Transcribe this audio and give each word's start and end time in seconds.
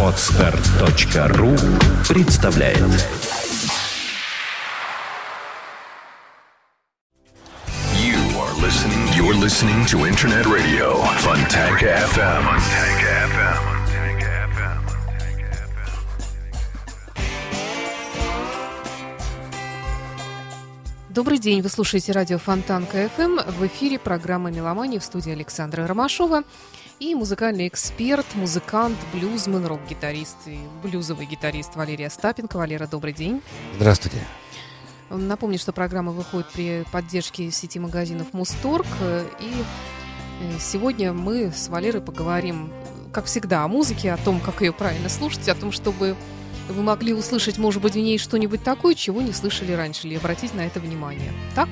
Отстар.ру 0.00 1.56
представляет 2.08 2.78
You 7.98 8.14
are 8.38 8.54
listening. 8.62 9.08
You're 9.16 9.34
listening 9.34 9.84
to 9.86 10.06
Internet 10.06 10.46
Radio 10.46 11.02
Funtank 11.18 11.82
FM. 11.82 12.44
Funtank 12.44 13.02
FM. 13.02 13.74
Добрый 21.08 21.38
день, 21.38 21.60
вы 21.60 21.68
слушаете 21.68 22.12
радио 22.12 22.38
Фонтанка 22.38 23.08
ФМ. 23.08 23.38
В 23.58 23.66
эфире 23.66 23.98
программа 23.98 24.52
«Меломания» 24.52 25.00
в 25.00 25.04
студии 25.04 25.32
Александра 25.32 25.86
Ромашова. 25.88 26.44
И 27.00 27.14
музыкальный 27.16 27.66
эксперт, 27.66 28.24
музыкант, 28.34 28.96
блюзмен, 29.12 29.66
рок-гитарист 29.66 30.36
и 30.46 30.58
блюзовый 30.82 31.26
гитарист 31.26 31.74
Валерия 31.74 32.06
Остапенко. 32.06 32.56
Валера, 32.56 32.86
добрый 32.86 33.12
день. 33.12 33.42
Здравствуйте. 33.76 34.18
Напомню, 35.10 35.58
что 35.58 35.72
программа 35.72 36.12
выходит 36.12 36.46
при 36.52 36.84
поддержке 36.92 37.50
сети 37.50 37.80
магазинов 37.80 38.32
Мусторг. 38.32 38.86
И 39.40 39.52
э, 40.40 40.58
сегодня 40.60 41.12
мы 41.12 41.50
с 41.50 41.68
Валерой 41.68 42.00
поговорим, 42.00 42.72
как 43.12 43.24
всегда, 43.24 43.64
о 43.64 43.68
музыке, 43.68 44.12
о 44.12 44.16
том, 44.16 44.38
как 44.38 44.60
ее 44.60 44.72
правильно 44.72 45.08
слушать, 45.08 45.48
о 45.48 45.56
том, 45.56 45.72
чтобы 45.72 46.14
вы 46.68 46.82
могли 46.82 47.12
услышать, 47.12 47.58
может 47.58 47.82
быть, 47.82 47.94
в 47.94 47.98
ней 47.98 48.18
что-нибудь 48.18 48.62
такое, 48.62 48.94
чего 48.94 49.20
не 49.20 49.32
слышали 49.32 49.72
раньше, 49.72 50.06
или 50.06 50.14
обратить 50.14 50.54
на 50.54 50.60
это 50.60 50.78
внимание. 50.78 51.32
Так? 51.56 51.68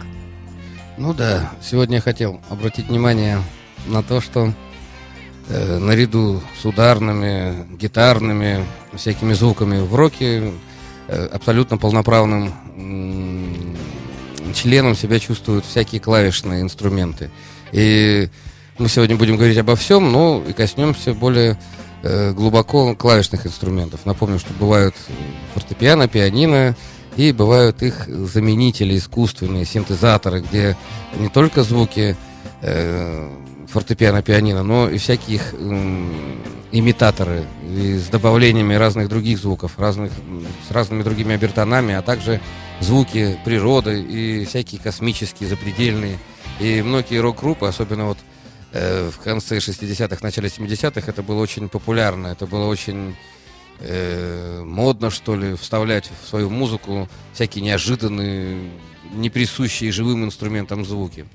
Ну 0.98 1.14
да, 1.14 1.52
сегодня 1.62 1.96
я 1.96 2.02
хотел 2.02 2.40
обратить 2.50 2.88
внимание 2.88 3.38
на 3.86 4.02
то, 4.02 4.20
что 4.20 4.52
э, 5.48 5.78
наряду 5.78 6.40
с 6.60 6.64
ударными, 6.64 7.76
гитарными, 7.76 8.64
всякими 8.94 9.32
звуками 9.32 9.80
в 9.80 9.94
роке 9.94 10.52
э, 11.08 11.26
абсолютно 11.26 11.78
полноправным 11.78 12.52
м, 12.76 13.76
членом 14.54 14.94
себя 14.94 15.18
чувствуют 15.18 15.64
всякие 15.64 16.00
клавишные 16.00 16.62
инструменты. 16.62 17.30
И 17.72 18.28
мы 18.78 18.88
сегодня 18.88 19.16
будем 19.16 19.36
говорить 19.36 19.58
обо 19.58 19.76
всем, 19.76 20.12
но 20.12 20.42
и 20.46 20.52
коснемся 20.52 21.14
более 21.14 21.58
э, 22.02 22.32
глубоко 22.32 22.94
клавишных 22.94 23.46
инструментов. 23.46 24.00
Напомню, 24.04 24.38
что 24.38 24.52
бывают 24.54 24.94
фортепиано, 25.54 26.08
пианино, 26.08 26.76
и 27.16 27.32
бывают 27.32 27.82
их 27.82 28.06
заменители 28.08 28.96
искусственные, 28.96 29.66
синтезаторы, 29.66 30.40
где 30.40 30.76
не 31.18 31.28
только 31.28 31.62
звуки 31.62 32.16
э, 32.62 33.28
фортепиано, 33.72 34.22
пианино, 34.22 34.62
но 34.62 34.88
и 34.88 34.98
всякие 34.98 35.36
их 35.36 35.54
м, 35.54 36.42
имитаторы 36.70 37.44
и 37.64 37.96
с 37.96 38.08
добавлениями 38.08 38.74
разных 38.74 39.08
других 39.08 39.38
звуков, 39.38 39.78
разных, 39.78 40.12
с 40.68 40.70
разными 40.70 41.02
другими 41.02 41.34
обертонами, 41.34 41.94
а 41.94 42.02
также 42.02 42.40
звуки 42.80 43.38
природы 43.44 44.00
и 44.00 44.44
всякие 44.44 44.80
космические, 44.80 45.48
запредельные. 45.48 46.18
И 46.60 46.82
многие 46.82 47.18
рок-группы, 47.18 47.66
особенно 47.66 48.06
вот 48.06 48.18
э, 48.72 49.10
в 49.10 49.18
конце 49.22 49.56
60-х, 49.56 50.18
начале 50.22 50.48
70-х, 50.48 51.10
это 51.10 51.22
было 51.22 51.40
очень 51.40 51.68
популярно, 51.68 52.28
это 52.28 52.46
было 52.46 52.66
очень 52.66 53.16
э, 53.80 54.62
модно, 54.64 55.10
что 55.10 55.34
ли, 55.34 55.54
вставлять 55.54 56.10
в 56.22 56.28
свою 56.28 56.50
музыку 56.50 57.08
всякие 57.32 57.64
неожиданные, 57.64 58.70
не 59.12 59.30
присущие 59.30 59.92
живым 59.92 60.24
инструментам 60.24 60.84
звуки. 60.84 61.26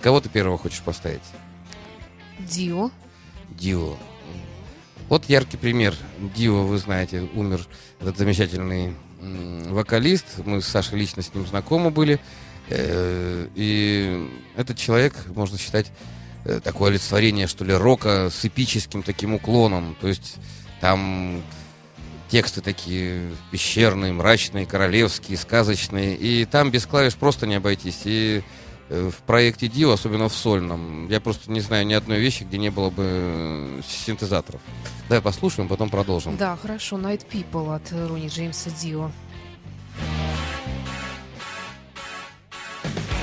Кого 0.00 0.20
ты 0.20 0.28
первого 0.28 0.58
хочешь 0.58 0.82
поставить? 0.82 1.22
Дио. 2.38 2.90
Дио. 3.50 3.96
Вот 5.08 5.26
яркий 5.26 5.56
пример. 5.56 5.94
Дио, 6.34 6.64
вы 6.64 6.78
знаете, 6.78 7.28
умер 7.34 7.66
этот 8.00 8.16
замечательный 8.18 8.94
вокалист. 9.20 10.26
Мы 10.44 10.60
с 10.60 10.66
Сашей 10.66 10.98
лично 10.98 11.22
с 11.22 11.34
ним 11.34 11.46
знакомы 11.46 11.90
были. 11.90 12.20
Э, 12.68 13.48
И 13.54 14.28
этот 14.56 14.78
человек, 14.78 15.14
можно 15.34 15.58
считать, 15.58 15.92
э, 16.44 16.60
такое 16.62 16.90
олицетворение, 16.90 17.46
что 17.46 17.64
ли, 17.64 17.74
рока 17.74 18.30
с 18.30 18.44
эпическим 18.44 19.02
таким 19.02 19.34
уклоном. 19.34 19.96
То 20.00 20.08
есть 20.08 20.36
там 20.80 21.42
тексты 22.28 22.60
такие 22.62 23.30
пещерные, 23.50 24.12
мрачные, 24.12 24.66
королевские, 24.66 25.38
сказочные. 25.38 26.16
И 26.16 26.44
там 26.46 26.70
без 26.70 26.86
клавиш 26.86 27.14
просто 27.14 27.46
не 27.46 27.54
обойтись. 27.54 28.00
И 28.04 28.42
в 28.88 29.14
проекте 29.26 29.68
Дио, 29.68 29.92
особенно 29.92 30.28
в 30.28 30.34
сольном, 30.34 31.08
я 31.08 31.20
просто 31.20 31.50
не 31.50 31.60
знаю 31.60 31.86
ни 31.86 31.94
одной 31.94 32.18
вещи, 32.18 32.44
где 32.44 32.58
не 32.58 32.70
было 32.70 32.90
бы 32.90 33.04
э, 33.06 33.80
синтезаторов. 33.86 34.60
Давай 35.08 35.22
послушаем, 35.22 35.68
потом 35.68 35.90
продолжим. 35.90 36.36
Да, 36.36 36.56
хорошо. 36.56 36.96
Night 36.96 37.26
People 37.30 37.74
от 37.74 37.92
э, 37.92 38.06
Руни 38.06 38.28
Джеймса 38.28 38.70
Дио. 38.70 39.10
Do 42.84 43.13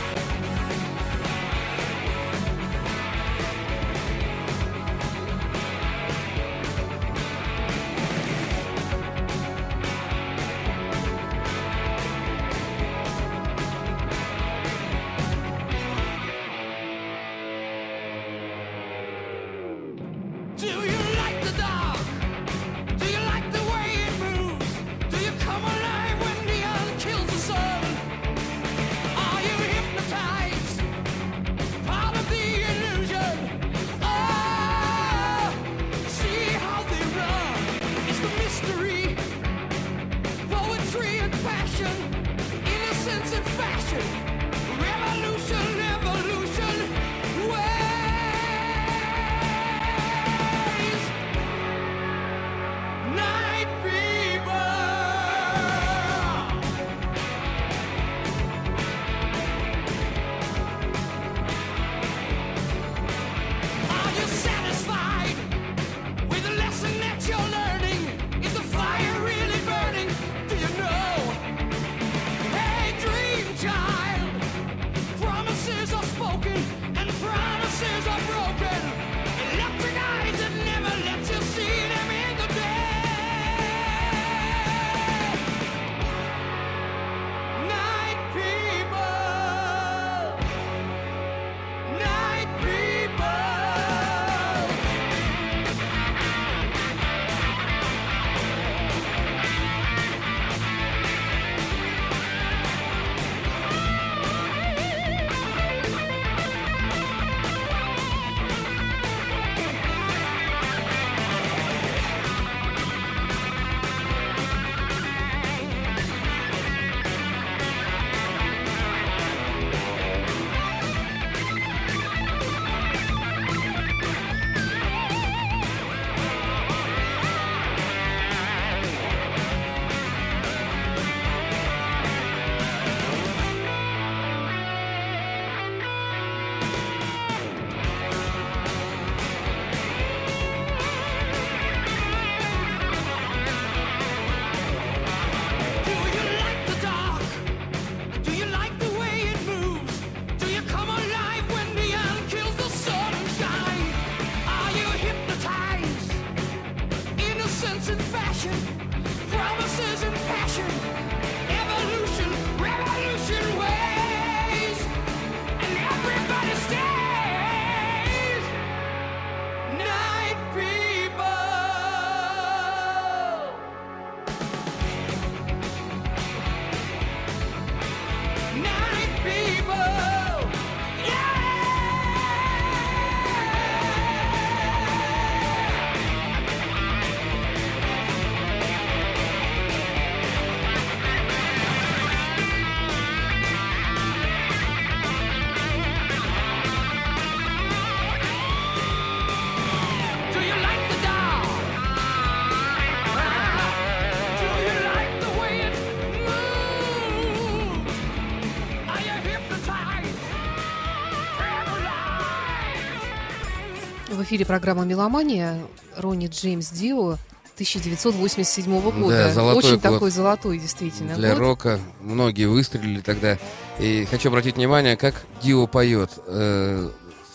эфире 214.32 214.46
программа 214.46 214.86
«Меломания». 214.86 215.60
Ронни 215.98 216.28
Джеймс 216.28 216.70
Дио 216.70 217.18
1987 217.56 218.80
года. 218.80 219.10
Да, 219.10 219.34
золотой 219.34 219.58
Очень 219.58 219.72
год. 219.72 219.82
такой 219.82 220.10
золотой, 220.10 220.58
действительно. 220.58 221.16
Для 221.16 221.32
год. 221.32 221.40
рока 221.40 221.80
многие 222.00 222.46
выстрелили 222.46 223.02
тогда. 223.02 223.38
И 223.78 224.08
хочу 224.10 224.30
обратить 224.30 224.56
внимание, 224.56 224.96
как 224.96 225.16
Дио 225.44 225.68
поет. 225.68 226.12
э, 226.28 226.90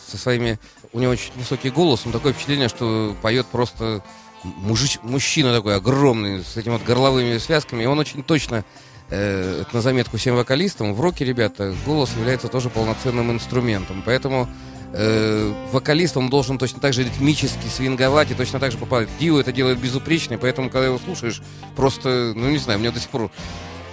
со 0.08 0.16
своими... 0.16 0.58
У 0.94 0.98
него 1.00 1.12
очень 1.12 1.32
высокий 1.36 1.68
голос, 1.68 2.06
но 2.06 2.12
такое 2.12 2.32
впечатление, 2.32 2.70
что 2.70 3.14
поет 3.20 3.44
просто 3.44 4.02
мужич, 4.42 4.98
мужчина 5.02 5.54
такой 5.54 5.76
огромный, 5.76 6.42
с 6.42 6.56
этими 6.56 6.72
вот 6.72 6.82
горловыми 6.82 7.36
связками. 7.36 7.82
И 7.82 7.86
он 7.86 7.98
очень 7.98 8.22
точно, 8.22 8.64
э, 9.10 9.60
это 9.60 9.76
на 9.76 9.82
заметку 9.82 10.16
всем 10.16 10.34
вокалистам, 10.34 10.94
в 10.94 11.00
роке, 11.02 11.26
ребята, 11.26 11.74
голос 11.84 12.14
является 12.16 12.48
тоже 12.48 12.70
полноценным 12.70 13.30
инструментом. 13.32 14.02
Поэтому 14.02 14.48
э, 14.92 15.52
вокалист, 15.72 16.16
он 16.16 16.28
должен 16.28 16.58
точно 16.58 16.80
так 16.80 16.92
же 16.92 17.04
ритмически 17.04 17.66
свинговать 17.68 18.30
и 18.30 18.34
точно 18.34 18.60
так 18.60 18.72
же 18.72 18.78
попадать. 18.78 19.08
Дио 19.18 19.40
это 19.40 19.52
делает 19.52 19.78
безупречно, 19.78 20.34
и 20.34 20.36
поэтому, 20.36 20.70
когда 20.70 20.86
его 20.86 20.98
слушаешь, 20.98 21.42
просто, 21.74 22.32
ну 22.34 22.50
не 22.50 22.58
знаю, 22.58 22.78
у 22.78 22.82
меня 22.82 22.92
до 22.92 23.00
сих 23.00 23.08
пор 23.10 23.30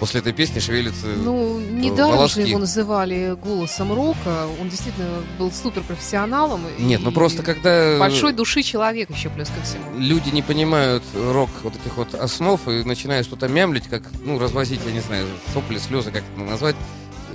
после 0.03 0.19
этой 0.19 0.33
песни 0.33 0.59
шевелится... 0.59 1.07
Ну, 1.07 1.61
недаром 1.61 2.17
волоски. 2.17 2.41
же 2.41 2.47
его 2.49 2.59
называли 2.59 3.37
голосом 3.41 3.93
рока. 3.93 4.47
Он 4.59 4.67
действительно 4.67 5.07
был 5.39 5.49
суперпрофессионалом. 5.49 6.61
Нет, 6.77 6.99
ну 7.03 7.13
просто 7.13 7.41
когда... 7.41 7.97
Большой 7.99 8.33
души 8.33 8.63
человек 8.63 9.09
еще 9.09 9.29
плюс 9.29 9.47
ко 9.47 9.63
всему. 9.63 9.97
люди 9.97 10.29
не 10.31 10.41
понимают 10.41 11.03
рок 11.15 11.49
вот 11.63 11.75
этих 11.75 11.95
вот 11.95 12.15
основ 12.15 12.59
и 12.67 12.83
начинают 12.83 13.25
что-то 13.25 13.47
мямлить, 13.47 13.87
как, 13.87 14.03
ну, 14.25 14.39
развозить, 14.39 14.81
я 14.85 14.91
не 14.91 14.99
знаю, 14.99 15.25
сопли, 15.53 15.77
слезы, 15.77 16.11
как 16.11 16.23
это 16.35 16.43
назвать, 16.43 16.75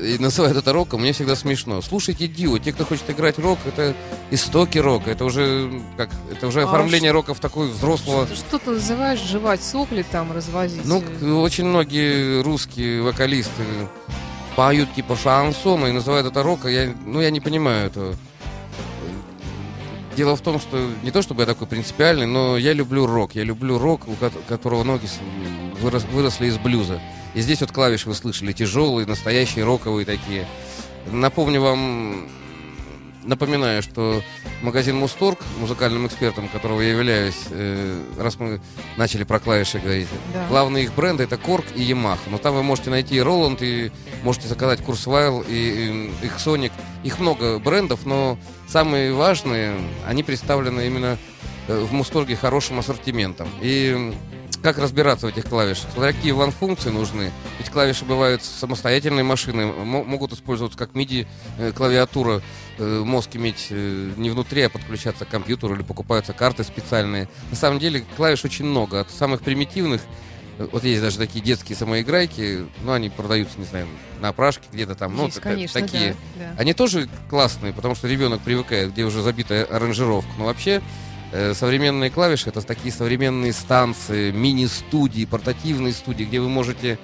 и 0.00 0.18
называют 0.18 0.56
это 0.56 0.72
роком, 0.72 1.00
мне 1.00 1.12
всегда 1.12 1.36
смешно. 1.36 1.82
Слушайте 1.82 2.26
Дио, 2.28 2.58
те, 2.58 2.72
кто 2.72 2.84
хочет 2.84 3.08
играть 3.10 3.38
рок, 3.38 3.58
это 3.66 3.94
истоки 4.30 4.78
рока, 4.78 5.10
это 5.10 5.24
уже, 5.24 5.82
как, 5.96 6.10
это 6.30 6.46
уже 6.46 6.62
А 6.62 6.64
оформление 6.64 7.10
рока 7.10 7.34
в 7.34 7.40
такой 7.40 7.68
взрослого... 7.68 8.26
Что, 8.26 8.36
что 8.36 8.58
ты 8.58 8.70
называешь 8.70 9.20
жевать 9.20 9.62
сопли 9.62 10.04
там, 10.10 10.32
развозить? 10.32 10.84
Ну, 10.84 11.02
очень 11.40 11.64
многие 11.66 12.42
русские 12.42 13.02
вокалисты 13.02 13.62
поют 14.56 14.92
типа 14.94 15.16
шансона 15.16 15.86
и 15.86 15.92
называют 15.92 16.26
это 16.26 16.42
рок, 16.42 16.64
а 16.64 16.70
я, 16.70 16.92
ну, 17.04 17.20
я 17.20 17.30
не 17.30 17.40
понимаю 17.40 17.86
этого. 17.86 18.16
Дело 20.16 20.34
в 20.34 20.40
том, 20.40 20.58
что 20.58 20.90
не 21.04 21.12
то 21.12 21.22
чтобы 21.22 21.42
я 21.42 21.46
такой 21.46 21.68
принципиальный, 21.68 22.26
но 22.26 22.56
я 22.56 22.72
люблю 22.72 23.06
рок. 23.06 23.36
Я 23.36 23.44
люблю 23.44 23.78
рок, 23.78 24.08
у 24.08 24.14
ко- 24.14 24.32
которого 24.48 24.82
ноги 24.82 25.06
вырос- 25.80 26.10
выросли 26.10 26.46
из 26.48 26.58
блюза. 26.58 27.00
И 27.38 27.40
здесь 27.40 27.60
вот 27.60 27.70
клавиши 27.70 28.08
вы 28.08 28.16
слышали, 28.16 28.50
тяжелые, 28.50 29.06
настоящие 29.06 29.64
роковые 29.64 30.04
такие. 30.04 30.44
Напомню 31.12 31.60
вам, 31.60 32.28
напоминаю, 33.22 33.80
что 33.80 34.22
магазин 34.60 34.96
Мусторг, 34.96 35.38
музыкальным 35.60 36.08
экспертом 36.08 36.48
которого 36.48 36.80
я 36.80 36.90
являюсь, 36.90 37.38
э, 37.50 38.02
раз 38.18 38.40
мы 38.40 38.60
начали 38.96 39.22
про 39.22 39.38
клавиши 39.38 39.78
говорить, 39.78 40.08
Да. 40.34 40.48
главные 40.48 40.82
их 40.82 40.94
бренды 40.94 41.22
это 41.22 41.36
Корг 41.36 41.64
и 41.76 41.82
Yamaha. 41.82 42.18
Но 42.26 42.38
там 42.38 42.56
вы 42.56 42.64
можете 42.64 42.90
найти 42.90 43.14
и 43.14 43.20
Roland, 43.20 43.58
и 43.60 43.92
можете 44.24 44.48
заказать 44.48 44.80
Kurzweil, 44.80 45.46
и, 45.48 46.10
и 46.22 46.26
их 46.26 46.38
Sonic. 46.38 46.72
Их 47.04 47.20
много 47.20 47.60
брендов, 47.60 48.04
но 48.04 48.36
самые 48.66 49.12
важные, 49.12 49.76
они 50.08 50.24
представлены 50.24 50.88
именно 50.88 51.16
э, 51.68 51.78
в 51.78 51.92
Мусторге 51.92 52.34
хорошим 52.34 52.80
ассортиментом. 52.80 53.48
И 53.62 54.12
как 54.62 54.78
разбираться 54.78 55.26
в 55.26 55.30
этих 55.30 55.44
клавишах? 55.46 55.90
Смотря 55.92 56.12
какие 56.12 56.32
вам 56.32 56.50
функции 56.50 56.90
нужны. 56.90 57.32
Ведь 57.58 57.70
клавиши 57.70 58.04
бывают 58.04 58.42
самостоятельные 58.42 59.24
машины, 59.24 59.66
мо- 59.66 60.04
могут 60.04 60.32
использоваться 60.32 60.78
как 60.78 60.92
MIDI 60.92 61.26
э, 61.58 61.72
э, 62.78 63.02
мозг 63.04 63.30
иметь 63.34 63.68
э, 63.70 64.10
не 64.16 64.30
внутри, 64.30 64.62
а 64.62 64.68
подключаться 64.68 65.24
к 65.24 65.28
компьютеру 65.28 65.74
или 65.74 65.82
покупаются 65.82 66.32
карты 66.32 66.64
специальные. 66.64 67.28
На 67.50 67.56
самом 67.56 67.78
деле 67.78 68.04
клавиш 68.16 68.44
очень 68.44 68.64
много, 68.64 69.00
от 69.00 69.10
самых 69.10 69.42
примитивных 69.42 70.02
вот 70.58 70.82
есть 70.82 71.00
даже 71.00 71.18
такие 71.18 71.44
детские 71.44 71.76
самоиграйки, 71.76 72.66
ну, 72.82 72.92
они 72.92 73.10
продаются, 73.10 73.58
не 73.58 73.64
знаю, 73.64 73.86
на 74.20 74.30
опрашке 74.30 74.64
где-то 74.72 74.96
там, 74.96 75.16
ну, 75.16 75.26
есть, 75.26 75.40
конечно, 75.40 75.80
такие. 75.80 76.16
да, 76.36 76.50
да. 76.50 76.54
Они 76.58 76.74
тоже 76.74 77.08
классные, 77.30 77.72
потому 77.72 77.94
что 77.94 78.08
ребенок 78.08 78.40
привыкает, 78.40 78.92
где 78.92 79.04
уже 79.04 79.22
забитая 79.22 79.64
аранжировка. 79.64 80.30
Но 80.36 80.46
вообще 80.46 80.82
современные 81.54 82.10
клавиши 82.10 82.48
это 82.48 82.62
такие 82.62 82.92
современные 82.92 83.52
станции, 83.52 84.30
мини-студии, 84.30 85.24
портативные 85.24 85.92
студии, 85.92 86.24
где 86.24 86.40
вы 86.40 86.48
можете 86.48 86.98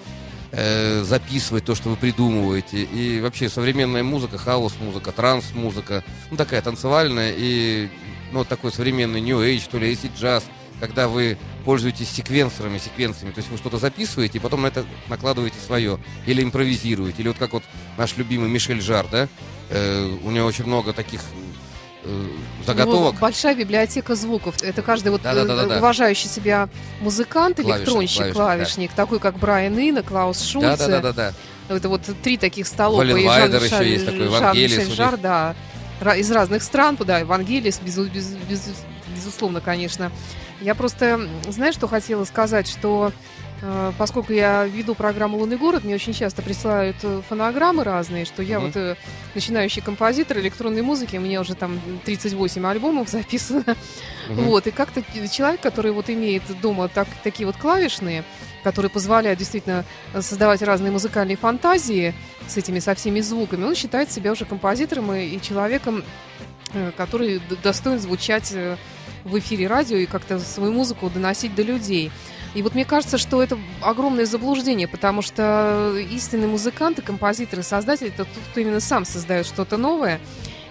э, 0.53 1.03
записывать 1.03 1.65
то, 1.65 1.75
что 1.75 1.91
вы 1.91 1.97
придумываете. 1.97 2.83
И 2.83 3.21
вообще 3.21 3.49
современная 3.49 4.03
музыка, 4.03 4.39
хаос-музыка, 4.39 5.13
транс-музыка, 5.13 6.05
ну 6.31 6.37
такая 6.37 6.63
танцевальная 6.63 7.35
и 7.37 7.89
ну, 8.33 8.45
такой 8.45 8.73
современный 8.73 9.21
New 9.21 9.41
Age, 9.41 9.69
то 9.71 9.79
ли 9.79 9.93
acid 9.93 10.13
джаз, 10.19 10.45
когда 10.81 11.07
вы 11.07 11.39
пользуетесь 11.65 12.11
секвенсорами, 12.11 12.79
секвенциями, 12.79 13.33
то 13.33 13.39
есть 13.39 13.51
вы 13.51 13.59
что-то 13.59 13.79
записываете, 13.79 14.39
и 14.39 14.41
потом 14.41 14.63
на 14.63 14.67
это 14.67 14.85
накладываете 15.09 15.57
свое, 15.65 15.99
или 16.27 16.43
импровизируете, 16.43 17.23
или 17.23 17.29
вот 17.29 17.39
как 17.39 17.53
вот 17.53 17.63
наш 17.97 18.17
любимый 18.17 18.49
Мишель 18.49 18.81
Жар, 18.81 19.07
да, 19.11 19.29
Э, 19.71 20.17
у 20.23 20.31
него 20.31 20.47
очень 20.47 20.67
много 20.67 20.93
таких 20.93 21.21
э, 21.21 21.25
заготовок. 22.67 23.15
Ну, 23.15 23.21
большая 23.21 23.55
библиотека 23.55 24.15
звуков. 24.15 24.63
Это 24.63 24.83
каждый 24.83 25.09
вот 25.11 25.23
Да-да-да-да-да. 25.23 25.75
э, 25.75 25.79
уважающий 25.79 26.29
себя 26.29 26.69
музыкант, 27.01 27.57
Клавишник, 27.57 27.79
электронщик, 27.79 28.17
клавишник, 28.19 28.35
клавишник, 28.37 28.93
такой 28.93 29.21
как 29.21 29.39
Брайан 29.39 29.79
Ина, 29.79 30.03
Клаус 30.03 30.39
Да, 30.39 30.45
Шульце. 30.45 30.89
да, 30.89 31.01
да, 31.01 31.01
да, 31.01 31.13
да. 31.69 31.75
Это 31.77 31.89
вот 31.89 32.03
три 32.23 32.37
таких. 32.37 32.67
Вален 32.79 33.17
и 33.17 33.25
Вайдер 33.27 33.63
еще 33.63 33.89
есть 33.91 34.05
такой, 34.07 34.29
Вангелис 34.29 34.87
них. 34.89 34.95
Жар, 34.97 35.17
да. 35.17 35.55
Из 36.17 36.31
разных 36.31 36.63
стран, 36.63 36.99
да, 37.01 37.19
Евангелис, 37.19 37.81
безу- 37.83 38.11
без- 38.11 38.29
без- 38.49 38.73
безусловно, 39.15 39.61
конечно. 39.61 40.11
Я 40.61 40.75
просто, 40.75 41.21
знаешь, 41.49 41.75
что 41.75 41.89
хотела 41.89 42.25
сказать, 42.25 42.69
что 42.69 43.13
поскольку 43.99 44.33
я 44.33 44.65
веду 44.65 44.95
программу 44.95 45.39
«Лунный 45.39 45.57
город», 45.57 45.85
мне 45.85 45.95
очень 45.95 46.13
часто 46.13 46.43
присылают 46.43 46.97
э, 47.03 47.23
фонограммы 47.29 47.85
разные, 47.85 48.25
что 48.25 48.43
я 48.43 48.61
вот 48.61 48.77
э, 48.77 48.97
начинающий 49.35 49.81
композитор 49.81 50.39
электронной 50.39 50.83
музыки, 50.83 51.17
у 51.17 51.21
меня 51.21 51.41
уже 51.41 51.55
там 51.55 51.81
38 52.05 52.67
альбомов 52.67 53.09
записано. 53.11 53.77
Вот, 54.29 54.67
и 54.67 54.71
как-то 54.71 55.03
человек, 55.31 55.61
который 55.61 55.93
вот 55.93 56.11
имеет 56.11 56.43
дома 56.61 56.89
так, 56.89 57.09
такие 57.23 57.47
вот 57.47 57.57
клавишные, 57.57 58.25
которые 58.65 58.91
позволяют 58.91 59.39
действительно 59.39 59.85
э, 60.13 60.23
создавать 60.23 60.63
разные 60.63 60.91
музыкальные 60.91 61.37
фантазии 61.37 62.15
с 62.49 62.57
этими, 62.57 62.81
со 62.81 62.95
всеми 62.95 63.21
звуками, 63.21 63.65
он 63.65 63.75
считает 63.75 64.11
себя 64.11 64.33
уже 64.33 64.47
композитором 64.47 65.13
и, 65.13 65.27
и 65.27 65.41
человеком, 65.41 66.03
э, 66.73 66.91
который 66.97 67.41
достоин 67.63 68.01
звучать 68.01 68.51
э, 68.53 68.77
в 69.25 69.39
эфире 69.39 69.69
радио 69.69 69.97
и 69.97 70.07
как-то 70.07 70.39
свою 70.39 70.73
музыку 70.73 71.11
доносить 71.11 71.55
до 71.55 71.63
людей. 71.63 72.11
И 72.55 72.63
вот 72.63 72.75
мне 72.75 72.85
кажется, 72.85 73.19
что 73.19 73.43
это 73.43 73.59
огромное 73.83 74.27
заблуждение, 74.27 74.87
потому 74.87 75.23
что 75.23 75.93
истинные 76.11 76.49
музыканты, 76.49 77.03
композиторы, 77.03 77.63
создатели, 77.63 78.09
это 78.09 78.25
тот, 78.25 78.45
кто 78.51 78.61
именно 78.61 78.81
сам 78.81 79.05
создает 79.05 79.47
что-то 79.47 79.77
новое, 79.77 80.21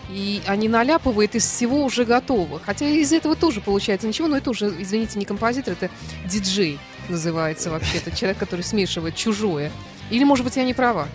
и 0.09 0.41
они 0.47 0.69
наляпывают 0.69 1.35
из 1.35 1.45
всего 1.45 1.83
уже 1.83 2.05
готового. 2.05 2.59
Хотя 2.59 2.85
из 2.85 3.11
этого 3.11 3.35
тоже 3.35 3.59
получается 3.59 4.07
ничего, 4.07 4.27
но 4.27 4.37
это 4.37 4.49
уже, 4.49 4.73
извините, 4.79 5.19
не 5.19 5.25
композитор, 5.25 5.73
это 5.73 5.89
диджей 6.25 6.79
называется 7.09 7.69
вообще. 7.69 7.97
Это 7.97 8.11
человек, 8.15 8.37
который 8.37 8.61
смешивает 8.61 9.15
чужое. 9.15 9.71
Или, 10.09 10.23
может 10.23 10.45
быть, 10.45 10.55
я 10.55 10.63
не 10.63 10.73
права. 10.73 11.07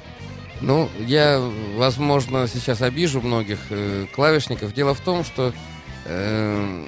Ну, 0.61 0.89
я, 0.99 1.41
возможно, 1.77 2.49
сейчас 2.49 2.83
обижу 2.83 3.21
многих 3.21 3.59
э, 3.71 4.07
клавишников. 4.13 4.75
Дело 4.75 4.93
в 4.95 5.01
том, 5.01 5.25
что 5.25 5.53
э, 6.05 6.85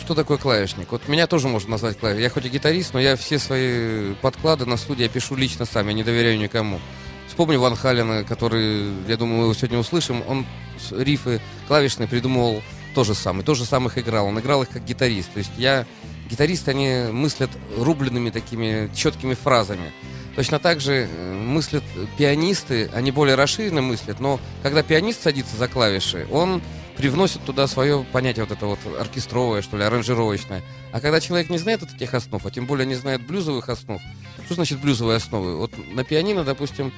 что 0.00 0.14
такое 0.14 0.38
клавишник? 0.38 0.90
Вот 0.90 1.08
меня 1.08 1.26
тоже 1.26 1.48
можно 1.48 1.70
назвать 1.70 1.98
клавишником. 1.98 2.22
Я 2.22 2.30
хоть 2.30 2.44
и 2.46 2.48
гитарист, 2.48 2.94
но 2.94 3.00
я 3.00 3.16
все 3.16 3.38
свои 3.38 4.14
подклады 4.14 4.66
на 4.66 4.76
студии 4.76 5.02
я 5.02 5.08
пишу 5.08 5.34
лично 5.36 5.64
сам, 5.64 5.88
я 5.88 5.94
не 5.94 6.04
доверяю 6.04 6.38
никому. 6.38 6.80
Вспомню 7.28 7.60
Ван 7.60 7.76
Халена, 7.76 8.24
который, 8.24 8.92
я 9.08 9.16
думаю, 9.16 9.38
мы 9.38 9.42
его 9.44 9.54
сегодня 9.54 9.78
услышим. 9.78 10.22
Он 10.28 10.46
рифы 10.90 11.40
клавишные 11.66 12.06
придумывал 12.06 12.62
тоже 12.94 13.14
сам, 13.14 13.40
и 13.40 13.44
тоже 13.44 13.64
сам 13.64 13.86
их 13.86 13.96
играл. 13.96 14.26
Он 14.26 14.38
играл 14.38 14.62
их 14.62 14.68
как 14.68 14.84
гитарист. 14.84 15.32
То 15.32 15.38
есть 15.38 15.52
я... 15.56 15.86
Гитаристы, 16.30 16.70
они 16.70 17.12
мыслят 17.12 17.50
рубленными 17.76 18.30
такими 18.30 18.90
четкими 18.94 19.34
фразами. 19.34 19.92
Точно 20.34 20.58
так 20.58 20.80
же 20.80 21.08
э, 21.10 21.34
мыслят 21.34 21.84
пианисты, 22.16 22.88
они 22.94 23.10
более 23.10 23.34
расширенно 23.34 23.82
мыслят, 23.82 24.18
но 24.18 24.40
когда 24.62 24.82
пианист 24.82 25.22
садится 25.22 25.56
за 25.56 25.68
клавиши, 25.68 26.26
он 26.30 26.62
привносит 26.96 27.42
туда 27.44 27.66
свое 27.66 28.04
понятие 28.12 28.44
вот 28.44 28.56
это 28.56 28.66
вот 28.66 28.78
оркестровое, 28.98 29.62
что 29.62 29.76
ли, 29.76 29.84
аранжировочное. 29.84 30.62
А 30.92 31.00
когда 31.00 31.20
человек 31.20 31.50
не 31.50 31.58
знает 31.58 31.80
вот 31.80 31.92
этих 31.94 32.14
основ, 32.14 32.44
а 32.44 32.50
тем 32.50 32.66
более 32.66 32.86
не 32.86 32.94
знает 32.94 33.26
блюзовых 33.26 33.68
основ, 33.68 34.00
что 34.44 34.54
значит 34.54 34.80
блюзовые 34.80 35.16
основы? 35.16 35.56
Вот 35.56 35.72
на 35.92 36.04
пианино, 36.04 36.44
допустим, 36.44 36.92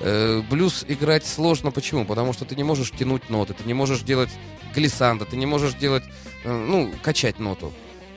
э, 0.00 0.42
блюз 0.50 0.84
играть 0.88 1.26
сложно. 1.26 1.70
Почему? 1.70 2.04
Потому 2.04 2.32
что 2.32 2.44
ты 2.44 2.56
не 2.56 2.64
можешь 2.64 2.90
тянуть 2.90 3.30
ноты, 3.30 3.54
ты 3.54 3.64
не 3.64 3.74
можешь 3.74 4.00
делать 4.00 4.30
глиссандо, 4.74 5.24
ты 5.24 5.36
не 5.36 5.46
можешь 5.46 5.74
делать, 5.74 6.04
э, 6.44 6.52
ну, 6.52 6.92
качать 7.02 7.38
ноту. 7.38 7.72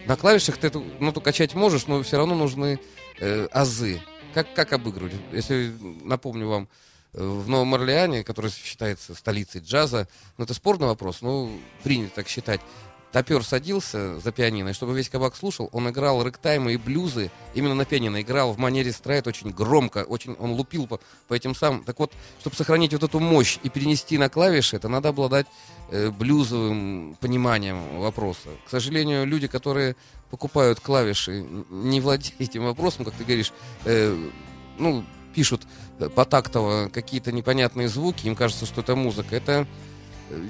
На 0.05 0.15
клавишах 0.15 0.57
ты 0.57 0.67
эту 0.67 0.83
ноту 0.99 1.21
качать 1.21 1.53
можешь, 1.53 1.87
но 1.87 2.01
все 2.01 2.17
равно 2.17 2.35
нужны 2.35 2.79
э, 3.19 3.47
азы. 3.51 4.01
Как, 4.33 4.53
как 4.53 4.73
обыгрывать? 4.73 5.13
Если 5.31 5.73
напомню 6.03 6.47
вам, 6.47 6.67
в 7.13 7.49
Новом 7.49 7.75
Орлеане, 7.75 8.23
который 8.23 8.51
считается 8.51 9.15
столицей 9.15 9.61
джаза, 9.61 10.07
ну 10.37 10.43
это 10.45 10.53
спорный 10.53 10.87
вопрос, 10.87 11.21
ну 11.21 11.51
принято 11.83 12.15
так 12.15 12.27
считать, 12.27 12.61
топер 13.11 13.43
садился 13.43 14.19
за 14.19 14.31
пианино, 14.31 14.69
и 14.69 14.73
чтобы 14.73 14.95
весь 14.95 15.09
кабак 15.09 15.35
слушал, 15.35 15.69
он 15.71 15.89
играл 15.89 16.23
рэктаймы 16.23 16.73
и 16.73 16.77
блюзы 16.77 17.31
именно 17.53 17.73
на 17.73 17.85
пианино. 17.85 18.21
Играл 18.21 18.53
в 18.53 18.57
манере 18.57 18.91
страйт 18.91 19.27
очень 19.27 19.51
громко, 19.51 20.03
очень 20.03 20.33
он 20.33 20.51
лупил 20.51 20.87
по, 20.87 20.99
по 21.27 21.33
этим 21.33 21.55
самым. 21.55 21.83
Так 21.83 21.99
вот, 21.99 22.13
чтобы 22.39 22.55
сохранить 22.55 22.93
вот 22.93 23.03
эту 23.03 23.19
мощь 23.19 23.57
и 23.63 23.69
перенести 23.69 24.17
на 24.17 24.29
клавиши, 24.29 24.75
это 24.75 24.87
надо 24.89 25.09
обладать 25.09 25.47
э, 25.89 26.11
блюзовым 26.11 27.17
пониманием 27.19 27.99
вопроса. 27.99 28.49
К 28.65 28.69
сожалению, 28.69 29.25
люди, 29.25 29.47
которые 29.47 29.95
покупают 30.29 30.79
клавиши, 30.79 31.45
не 31.69 32.01
владеют 32.01 32.39
этим 32.39 32.65
вопросом, 32.65 33.05
как 33.05 33.15
ты 33.15 33.23
говоришь, 33.23 33.51
э, 33.85 34.15
ну, 34.77 35.03
пишут 35.33 35.63
потактово 36.15 36.89
какие-то 36.89 37.31
непонятные 37.31 37.87
звуки, 37.87 38.27
им 38.27 38.35
кажется, 38.35 38.65
что 38.65 38.81
это 38.81 38.95
музыка. 38.95 39.35
Это 39.35 39.67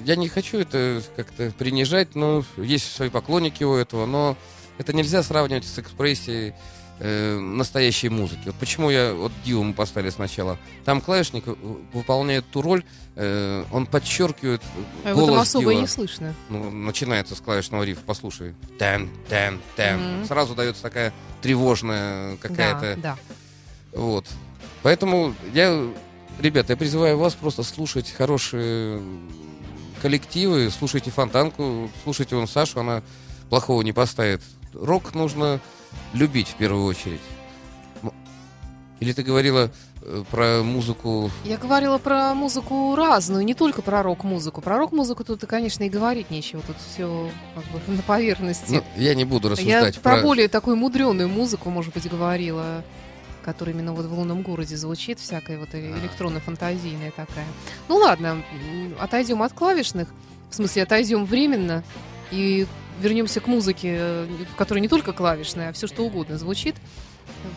я 0.04 0.16
не 0.16 0.28
хочу 0.28 0.58
это 0.58 1.02
как-то 1.16 1.52
принижать, 1.58 2.14
но 2.14 2.44
есть 2.56 2.94
свои 2.94 3.08
поклонники 3.08 3.64
у 3.64 3.74
этого, 3.74 4.06
но 4.06 4.36
это 4.78 4.92
нельзя 4.92 5.22
сравнивать 5.22 5.64
с 5.64 5.78
экспрессией 5.78 6.54
э, 6.98 7.38
настоящей 7.38 8.08
музыки. 8.08 8.42
Вот 8.46 8.56
почему 8.56 8.90
я 8.90 9.14
вот 9.14 9.32
Диву 9.44 9.62
мы 9.62 9.74
поставили 9.74 10.10
сначала. 10.10 10.58
Там 10.84 11.00
клавишник 11.00 11.44
выполняет 11.92 12.44
ту 12.50 12.62
роль, 12.62 12.84
э, 13.16 13.64
он 13.72 13.86
подчеркивает 13.86 14.62
а 15.04 15.14
голос 15.14 15.28
его 15.28 15.40
особо 15.40 15.74
не 15.74 15.86
слышно. 15.86 16.34
Ну, 16.48 16.70
начинается 16.70 17.34
с 17.34 17.40
клавишного 17.40 17.82
рифа, 17.82 18.02
послушай. 18.04 18.54
Тен, 18.78 19.10
тен. 19.28 19.60
Мгм. 19.78 20.26
Сразу 20.26 20.54
дается 20.54 20.82
такая 20.82 21.12
тревожная 21.42 22.36
какая-то 22.36 22.96
Да, 23.00 23.16
да. 23.16 23.98
вот. 23.98 24.26
Поэтому 24.82 25.34
я, 25.52 25.86
ребята, 26.40 26.72
я 26.72 26.76
призываю 26.76 27.18
вас 27.18 27.34
просто 27.34 27.62
слушать 27.62 28.10
хорошие 28.10 29.02
коллективы, 30.00 30.70
слушайте 30.70 31.10
Фонтанку, 31.10 31.90
слушайте 32.02 32.36
вон 32.36 32.48
Сашу, 32.48 32.80
она 32.80 33.02
плохого 33.50 33.82
не 33.82 33.92
поставит. 33.92 34.42
Рок 34.72 35.14
нужно 35.14 35.60
любить 36.14 36.48
в 36.48 36.54
первую 36.54 36.84
очередь. 36.84 37.20
Или 39.00 39.14
ты 39.14 39.22
говорила 39.22 39.70
э, 40.02 40.24
про 40.30 40.62
музыку... 40.62 41.30
Я 41.44 41.56
говорила 41.56 41.96
про 41.96 42.34
музыку 42.34 42.94
разную, 42.94 43.44
не 43.44 43.54
только 43.54 43.80
про 43.80 44.02
рок-музыку. 44.02 44.60
Про 44.60 44.76
рок-музыку 44.76 45.24
тут, 45.24 45.40
конечно, 45.46 45.84
и 45.84 45.88
говорить 45.88 46.30
нечего. 46.30 46.62
Тут 46.66 46.76
все 46.92 47.30
как 47.54 47.64
бы 47.64 47.80
на 47.94 48.02
поверхности. 48.02 48.74
Ну, 48.74 48.84
я 48.96 49.14
не 49.14 49.24
буду 49.24 49.48
Я 49.48 49.52
рассуждать 49.52 50.00
про 50.00 50.20
более 50.20 50.48
такую 50.48 50.76
мудреную 50.76 51.30
музыку, 51.30 51.70
может 51.70 51.94
быть, 51.94 52.08
говорила, 52.10 52.84
которая 53.40 53.74
именно 53.74 53.92
вот 53.92 54.06
в 54.06 54.12
лунном 54.12 54.42
городе 54.42 54.76
звучит, 54.76 55.18
всякая 55.18 55.58
вот 55.58 55.74
электронно-фантазийная 55.74 57.10
такая. 57.10 57.46
Ну 57.88 57.96
ладно, 57.96 58.42
отойдем 58.98 59.42
от 59.42 59.52
клавишных, 59.52 60.08
в 60.50 60.54
смысле, 60.54 60.82
отойдем 60.84 61.24
временно 61.24 61.82
и 62.30 62.66
вернемся 63.00 63.40
к 63.40 63.46
музыке, 63.46 63.96
э, 63.98 64.26
в 64.52 64.56
которой 64.56 64.80
не 64.80 64.88
только 64.88 65.12
клавишная, 65.12 65.70
а 65.70 65.72
все 65.72 65.86
что 65.86 66.04
угодно 66.04 66.38
звучит. 66.38 66.76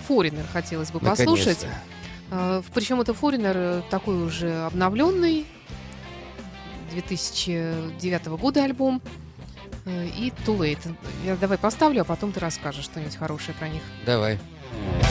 Форинер 0.08 0.46
хотелось 0.52 0.92
бы 0.92 1.00
послушать. 1.00 1.66
Наконец-то. 2.30 2.64
Причем 2.74 3.02
это 3.02 3.14
Форинер 3.14 3.84
такой 3.90 4.24
уже 4.24 4.64
обновленный, 4.66 5.46
2009 6.92 8.26
года 8.38 8.64
альбом. 8.64 9.02
э, 9.86 10.08
И 10.18 10.32
Too 10.46 10.58
Late. 10.58 10.96
Я 11.26 11.36
давай 11.36 11.58
поставлю, 11.58 12.02
а 12.02 12.04
потом 12.06 12.32
ты 12.32 12.40
расскажешь 12.40 12.86
что-нибудь 12.86 13.16
хорошее 13.18 13.56
про 13.60 13.68
них. 13.68 13.82
Давай. 14.06 14.40
Here 14.74 15.03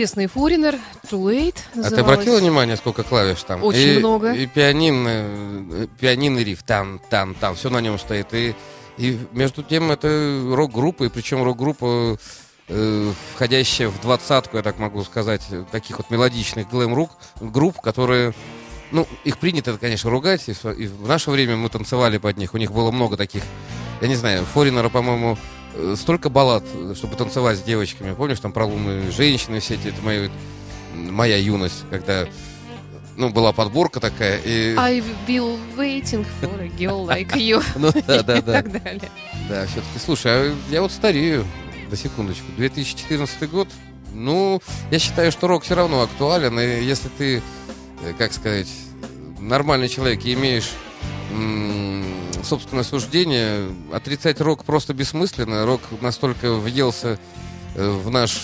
Чудесный 0.00 0.24
Foreigner, 0.34 0.80
Too 1.10 1.20
Late 1.30 1.56
А 1.58 1.74
ты 1.74 1.78
называлась. 1.80 2.00
обратила 2.14 2.38
внимание, 2.38 2.76
сколько 2.78 3.02
клавиш 3.02 3.42
там? 3.42 3.62
Очень 3.62 3.96
И- 3.96 3.98
много. 3.98 4.32
И 4.32 4.46
пианино, 4.46 5.08
э, 5.10 5.86
пианино 6.00 6.38
риф, 6.38 6.62
там, 6.62 7.02
там, 7.10 7.34
там, 7.34 7.54
все 7.54 7.68
на 7.68 7.82
нем 7.82 7.98
стоит. 7.98 8.32
И, 8.32 8.54
и 8.96 9.18
между 9.32 9.62
тем 9.62 9.90
это 9.90 10.08
рок-группа, 10.54 11.04
и 11.04 11.08
причем 11.10 11.42
рок-группа, 11.44 12.16
э, 12.68 13.12
входящая 13.34 13.88
в 13.88 14.00
двадцатку, 14.00 14.56
я 14.56 14.62
так 14.62 14.78
могу 14.78 15.04
сказать, 15.04 15.42
э, 15.50 15.64
таких 15.70 15.98
вот 15.98 16.08
мелодичных 16.10 16.70
глэм-рук, 16.70 17.10
групп, 17.42 17.78
которые, 17.82 18.32
ну, 18.92 19.06
их 19.24 19.36
принято, 19.36 19.76
конечно, 19.76 20.08
ругать, 20.08 20.48
и, 20.48 20.52
в- 20.52 21.06
наше 21.06 21.30
время 21.30 21.56
мы 21.56 21.68
танцевали 21.68 22.16
под 22.16 22.38
них, 22.38 22.54
у 22.54 22.56
них 22.56 22.72
было 22.72 22.90
много 22.90 23.18
таких, 23.18 23.42
я 24.00 24.08
не 24.08 24.14
знаю, 24.16 24.46
Форинера, 24.54 24.88
по-моему, 24.88 25.36
э, 25.36 25.59
столько 25.96 26.30
баллад, 26.30 26.64
э, 26.74 26.94
чтобы 26.96 27.16
танцевать 27.16 27.58
с 27.58 27.62
девочками, 27.62 28.14
помнишь, 28.14 28.40
там 28.40 28.52
про 28.52 28.64
лунные 28.64 29.10
женщины 29.10 29.60
все 29.60 29.74
эти, 29.74 29.88
это 29.88 30.02
мои 30.02 30.28
моя 30.94 31.36
юность, 31.36 31.84
когда 31.90 32.26
ну, 33.16 33.30
была 33.30 33.52
подборка 33.52 34.00
такая, 34.00 34.38
и... 34.38 34.74
I've 34.76 35.04
been 35.26 35.58
waiting 35.76 36.26
for 36.40 36.60
a 36.60 36.68
girl 36.68 37.06
like 37.06 37.32
you. 37.34 37.62
Ну, 37.76 37.90
да, 38.06 38.22
да, 38.22 38.38
И 38.38 38.42
да. 38.42 38.62
так 38.62 38.82
далее. 38.82 39.10
Да, 39.48 39.66
все-таки, 39.66 39.98
слушай, 40.04 40.32
а 40.32 40.54
я 40.70 40.82
вот 40.82 40.92
старею, 40.92 41.46
до 41.90 41.96
секундочку, 41.96 42.44
2014 42.56 43.50
год, 43.50 43.68
ну, 44.12 44.60
я 44.90 44.98
считаю, 44.98 45.30
что 45.32 45.46
рок 45.48 45.64
все 45.64 45.74
равно 45.74 46.02
актуален, 46.02 46.58
и 46.58 46.82
если 46.82 47.08
ты, 47.08 47.42
э, 48.04 48.12
как 48.16 48.32
сказать, 48.32 48.68
нормальный 49.38 49.88
человек 49.88 50.24
и 50.24 50.34
имеешь 50.34 50.70
собственное 52.44 52.84
суждение, 52.84 53.68
отрицать 53.92 54.40
рок 54.40 54.64
просто 54.64 54.94
бессмысленно, 54.94 55.66
рок 55.66 55.80
настолько 56.00 56.54
въелся 56.54 57.18
э, 57.74 57.90
в 57.90 58.10
наш 58.10 58.40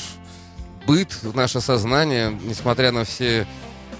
быт, 0.86 1.12
в 1.22 1.34
наше 1.34 1.60
сознание, 1.60 2.38
несмотря 2.44 2.92
на 2.92 3.04
все 3.04 3.46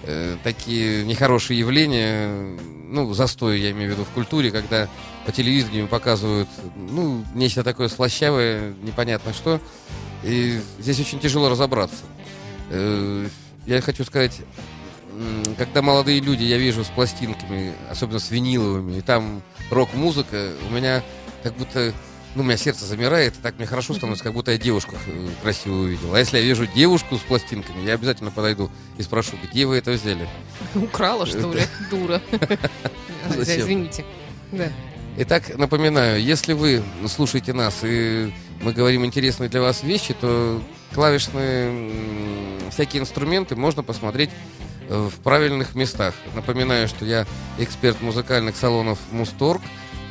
э, 0.03 0.37
такие 0.45 1.05
нехорошие 1.05 1.59
явления, 1.59 2.57
ну, 2.89 3.13
застой, 3.15 3.61
я 3.61 3.73
имею 3.73 3.91
в 3.91 3.95
виду, 3.95 4.05
в 4.05 4.11
культуре, 4.11 4.51
когда 4.51 4.89
по 5.25 5.33
телевидению 5.33 5.89
показывают, 5.89 6.49
ну, 6.77 7.25
нечто 7.35 7.65
такое 7.65 7.89
слащавое, 7.89 8.75
непонятно 8.83 9.33
что, 9.33 9.61
и 10.23 10.61
здесь 10.79 11.01
очень 11.01 11.19
тяжело 11.19 11.49
разобраться. 11.49 12.05
Э, 12.71 13.29
Я 13.67 13.81
хочу 13.81 14.05
сказать, 14.05 14.41
когда 15.59 15.83
молодые 15.83 16.21
люди 16.21 16.45
я 16.45 16.59
вижу 16.59 16.85
с 16.85 16.89
пластинками, 16.89 17.73
особенно 17.91 18.19
с 18.19 18.31
виниловыми, 18.31 18.99
и 18.99 19.01
там 19.01 19.43
рок-музыка, 19.71 20.53
у 20.69 20.73
меня 20.73 21.03
как 21.43 21.55
будто, 21.55 21.93
ну, 22.35 22.43
у 22.43 22.45
меня 22.45 22.57
сердце 22.57 22.87
замирает, 22.87 23.35
и 23.37 23.41
так 23.41 23.57
мне 23.59 23.67
хорошо 23.67 23.95
становится, 23.95 24.25
как 24.25 24.33
будто 24.33 24.53
я 24.53 24.59
девушку 24.59 24.97
э, 25.07 25.29
красивую 25.43 25.85
увидел. 25.85 26.15
А 26.15 26.19
если 26.19 26.39
я 26.39 26.45
вижу 26.45 26.67
девушку 26.67 27.17
с 27.17 27.21
пластинками, 27.21 27.87
я 27.87 27.95
обязательно 27.95 28.31
подойду 28.31 28.71
и 28.99 29.03
спрошу, 29.03 29.37
где 29.43 29.67
вы 29.67 29.77
это 29.77 29.93
взяли? 29.93 30.29
Украла, 30.75 31.27
что 31.27 31.53
ли? 31.53 31.63
Дура. 31.91 32.21
Извините. 33.31 34.05
Да. 34.53 34.71
Итак, 35.19 35.57
напоминаю, 35.57 36.23
если 36.23 36.53
вы 36.53 36.83
слушаете 37.09 37.55
нас 37.55 37.81
и 37.83 38.33
мы 38.61 38.73
говорим 38.73 39.05
интересные 39.05 39.49
для 39.49 39.63
вас 39.63 39.83
вещи, 39.83 40.15
то 40.15 40.63
клавишные 40.93 41.91
всякие 42.71 43.03
инструменты 43.03 43.57
можно 43.57 43.83
посмотреть 43.83 44.31
в 44.89 45.13
правильных 45.23 45.75
местах. 45.75 46.15
Напоминаю, 46.35 46.89
что 46.89 47.05
я 47.05 47.27
эксперт 47.59 48.01
музыкальных 48.01 48.57
салонов 48.57 48.99
Мусторг. 49.11 49.63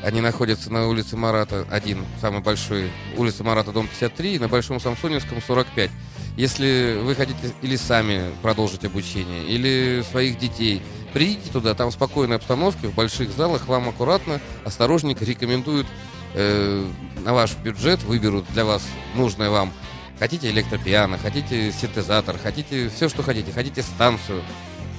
Они 0.04 0.22
находятся 0.22 0.72
на 0.72 0.88
улице 0.88 1.18
Марата 1.18 1.66
1, 1.72 2.06
самый 2.22 2.42
большой, 2.42 2.92
улица 3.18 3.44
Марата, 3.44 3.72
дом 3.72 3.88
53, 3.88 4.36
и 4.36 4.40
на 4.40 4.48
Большом 4.48 4.80
Самсоневском 4.80 5.42
45. 5.42 5.90
Если 6.38 7.00
вы 7.02 7.16
хотите 7.16 7.54
или 7.62 7.76
сами 7.76 8.30
продолжить 8.42 8.86
обучение, 8.86 9.46
или 9.46 10.04
своих 10.12 10.38
детей, 10.38 10.82
придите 11.14 11.50
туда, 11.52 11.74
там 11.74 11.90
в 11.90 11.94
спокойной 11.94 12.36
обстановке, 12.36 12.88
в 12.88 12.94
больших 12.94 13.32
залах, 13.32 13.68
вам 13.68 13.90
аккуратно, 13.90 14.42
осторожненько 14.66 15.24
рекомендуют 15.24 15.88
э, 16.34 16.86
на 17.24 17.34
ваш 17.34 17.56
бюджет, 17.56 18.04
выберут 18.04 18.46
для 18.54 18.66
вас 18.66 18.84
нужное 19.16 19.50
вам. 19.50 19.72
Хотите 20.20 20.50
электропиано, 20.50 21.18
хотите 21.18 21.72
синтезатор, 21.72 22.38
хотите 22.38 22.90
все, 22.90 23.10
что 23.10 23.22
хотите, 23.22 23.52
хотите 23.52 23.82
станцию, 23.82 24.44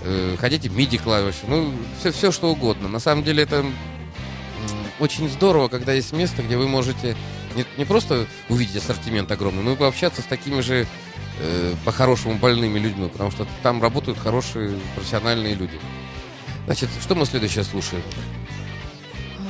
э, 0.02 0.37
хотите 0.38 0.68
MIDI-клавиши, 0.68 1.46
ну, 1.48 1.72
все, 1.98 2.12
все, 2.12 2.31
что 2.31 2.50
угодно. 2.50 2.88
На 2.88 2.98
самом 2.98 3.24
деле 3.24 3.42
это 3.42 3.64
очень 4.98 5.29
здорово, 5.29 5.68
когда 5.68 5.92
есть 5.92 6.12
место, 6.12 6.42
где 6.42 6.57
вы 6.57 6.68
можете 6.68 7.16
не, 7.55 7.64
не 7.79 7.85
просто 7.85 8.26
увидеть 8.48 8.76
ассортимент 8.76 9.31
огромный, 9.31 9.62
но 9.62 9.72
и 9.72 9.76
пообщаться 9.76 10.22
с 10.22 10.24
такими 10.24 10.61
же 10.61 10.87
э, 11.40 11.74
по-хорошему 11.85 12.35
больными 12.35 12.79
людьми, 12.79 13.09
потому 13.09 13.31
что 13.31 13.46
там 13.62 13.83
работают 13.83 14.18
хорошие 14.18 14.79
профессиональные 14.94 15.55
люди. 15.55 15.79
Значит, 16.66 16.90
что 17.00 17.14
мы 17.14 17.26
следующее 17.26 17.64
слушаем? 17.64 18.02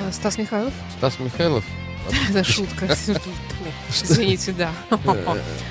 А, 0.01 0.13
Стас 0.13 0.39
Михайлов? 0.39 0.73
Стас 0.99 1.19
Михайлов? 1.19 1.65
Это 2.29 2.45
шутка. 2.45 2.87
Извините, 3.91 4.53
да. 4.53 4.71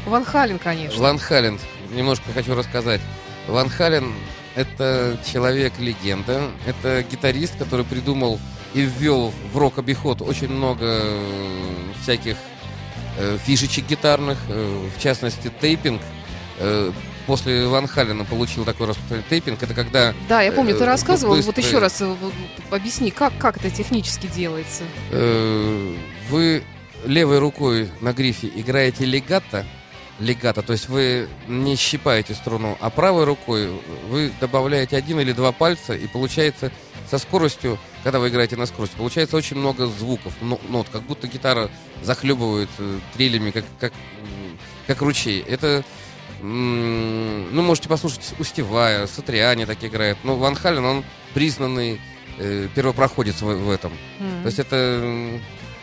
Ван 0.05 0.25
Хален, 0.25 0.59
конечно. 0.59 1.01
Ван 1.01 1.19
Хален. 1.19 1.59
Немножко 1.91 2.25
хочу 2.33 2.55
рассказать. 2.55 3.01
Ван 3.47 3.69
Хален— 3.69 4.13
это 4.55 5.17
человек-легенда. 5.31 6.49
Это 6.65 7.03
гитарист, 7.03 7.57
который 7.57 7.85
придумал 7.85 8.39
и 8.73 8.81
ввел 8.81 9.31
в 9.53 9.57
рок-обиход 9.57 10.21
очень 10.21 10.49
много 10.49 10.85
э, 11.01 11.23
всяких 12.01 12.35
э, 13.17 13.37
фишечек 13.45 13.87
гитарных, 13.87 14.37
э, 14.49 14.89
в 14.95 15.01
частности, 15.01 15.51
тейпинг. 15.61 16.01
Э, 17.25 17.27
После 17.27 17.67
Ван 17.67 17.87
Халена 17.87 18.23
получил 18.25 18.65
такой 18.65 18.87
распространение. 18.87 19.29
Тейпинг— 19.29 19.61
это 19.63 19.73
когда 19.73 20.13
Да, 20.29 20.41
я 20.41 20.51
помню, 20.51 20.75
ты 20.75 20.83
э, 20.83 20.87
рассказывал. 20.87 21.35
Вот 21.35 21.45
быстрый- 21.45 21.65
еще 21.65 21.79
раз 21.79 22.01
э, 22.01 22.05
вот 22.05 22.33
объясни, 22.71 23.11
как, 23.11 23.37
как 23.37 23.57
это 23.57 23.69
технически 23.71 24.27
делается. 24.27 24.83
Э, 25.11 25.95
вы 26.29 26.63
левой 27.05 27.39
рукой 27.39 27.89
на 28.01 28.13
грифе 28.13 28.47
играете 28.55 29.05
легато, 29.05 29.65
легато, 30.19 30.61
то 30.61 30.73
есть 30.73 30.87
вы 30.89 31.27
не 31.47 31.75
щипаете 31.75 32.33
струну, 32.33 32.77
а 32.79 32.89
правой 32.89 33.25
рукой 33.25 33.69
вы 34.09 34.31
добавляете 34.39 34.95
один 34.97 35.19
или 35.19 35.31
два 35.33 35.51
пальца, 35.51 35.93
и 35.93 36.07
получается 36.07 36.71
со 37.09 37.17
скоростью, 37.17 37.77
когда 38.03 38.19
вы 38.19 38.29
играете 38.29 38.55
на 38.55 38.65
скорость, 38.65 38.93
получается 38.93 39.35
очень 39.35 39.57
много 39.57 39.85
звуков, 39.87 40.33
но- 40.41 40.59
нот, 40.69 40.87
как 40.91 41.01
будто 41.03 41.27
гитара 41.27 41.69
захлебывает 42.01 42.69
э, 42.79 42.99
трелями, 43.15 43.51
как, 43.51 43.65
как, 43.79 43.93
как 44.87 45.01
ручей. 45.01 45.41
Это, 45.47 45.83
ну, 46.41 47.61
можете 47.61 47.89
послушать 47.89 48.33
у 48.39 48.43
Стивая, 48.43 49.07
Сатриани 49.07 49.65
так 49.65 49.83
играет. 49.83 50.17
Но 50.23 50.35
Ван 50.35 50.55
Хален, 50.55 50.83
он 50.85 51.03
признанный 51.33 51.99
э, 52.37 52.67
первопроходец 52.75 53.41
в, 53.41 53.45
в 53.45 53.69
этом. 53.69 53.93
М. 54.19 54.41
То 54.41 54.47
есть 54.47 54.59
это... 54.59 55.39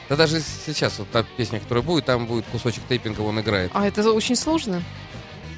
Да 0.09 0.17
даже 0.17 0.41
сейчас 0.67 0.99
вот 0.99 1.09
та 1.11 1.23
песня, 1.23 1.59
которая 1.61 1.83
будет, 1.83 2.05
там 2.05 2.27
будет 2.27 2.45
кусочек 2.47 2.83
тейпинга, 2.89 3.21
он 3.23 3.41
играет. 3.41 3.71
А 3.73 3.87
это 3.87 4.11
очень 4.13 4.37
сложно? 4.37 4.83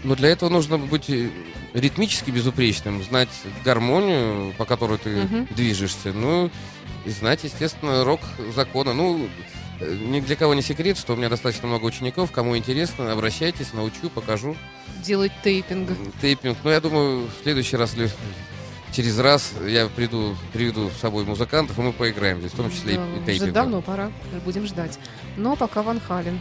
Но 0.04 0.14
для 0.14 0.28
этого 0.28 0.48
нужно 0.50 0.78
быть 0.78 1.08
э, 1.10 1.30
ритмически 1.72 2.30
безупречным, 2.30 3.02
знать 3.02 3.30
гармонию, 3.64 4.52
по 4.56 4.64
которой 4.64 4.98
ты 4.98 5.10
Мгм. 5.10 5.48
движешься, 5.50 6.12
ну, 6.12 6.50
и 7.04 7.10
знать, 7.10 7.42
естественно, 7.44 8.04
рок 8.04 8.20
закона. 8.54 8.92
Ну, 8.92 9.28
э, 9.80 9.96
ни 9.96 10.20
для 10.20 10.36
кого 10.36 10.54
не 10.54 10.62
секрет, 10.62 10.98
что 10.98 11.14
у 11.14 11.16
меня 11.16 11.28
достаточно 11.28 11.66
много 11.66 11.86
учеников. 11.86 12.30
Кому 12.30 12.56
интересно, 12.56 13.10
обращайтесь, 13.12 13.72
научу, 13.72 14.08
покажу. 14.14 14.56
Делать 15.04 15.32
тейпинг. 15.42 15.90
Тейпинг. 16.20 16.56
Ну, 16.64 16.70
я 16.70 16.80
думаю, 16.80 17.26
в 17.26 17.42
следующий 17.42 17.76
раз 17.76 17.94
или 17.94 18.10
через 18.92 19.18
раз 19.18 19.52
я 19.66 19.86
приду, 19.88 20.36
приведу 20.52 20.88
с 20.90 21.00
собой 21.00 21.24
музыкантов, 21.24 21.78
и 21.78 21.82
мы 21.82 21.92
поиграем 21.92 22.38
здесь, 22.40 22.52
в 22.52 22.56
том 22.56 22.70
числе 22.70 22.94
и- 22.94 22.96
Да, 22.96 23.02
и 23.04 23.08
Уже 23.16 23.24
тейпингом. 23.26 23.52
давно 23.52 23.82
пора. 23.82 24.10
Будем 24.44 24.66
ждать. 24.66 24.98
Но 25.36 25.56
пока 25.56 25.82
Ван 25.82 26.00
Хален. 26.00 26.38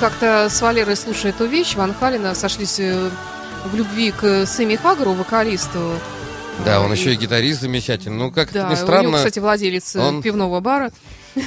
Как-то 0.00 0.48
с 0.50 0.60
Валерой, 0.60 0.96
слушая 0.96 1.32
эту 1.32 1.46
вещь, 1.46 1.74
Ван 1.74 1.94
Халина 1.94 2.34
сошлись 2.34 2.78
э, 2.80 3.10
в 3.64 3.74
любви 3.74 4.10
к 4.12 4.46
Сэмми 4.46 4.76
Хагару, 4.76 5.12
вокалисту. 5.12 5.92
Да, 6.64 6.80
он 6.80 6.92
еще 6.92 7.12
и 7.12 7.16
гитарист 7.16 7.60
замечательный. 7.60 8.16
Ну, 8.16 8.30
как 8.30 8.52
Да, 8.52 8.60
это 8.60 8.68
ни 8.70 8.72
у 8.72 8.76
него, 8.76 8.86
странно, 8.86 9.16
кстати, 9.18 9.38
владелец 9.38 9.96
э, 9.96 10.00
он- 10.00 10.22
пивного 10.22 10.60
бара. 10.60 10.90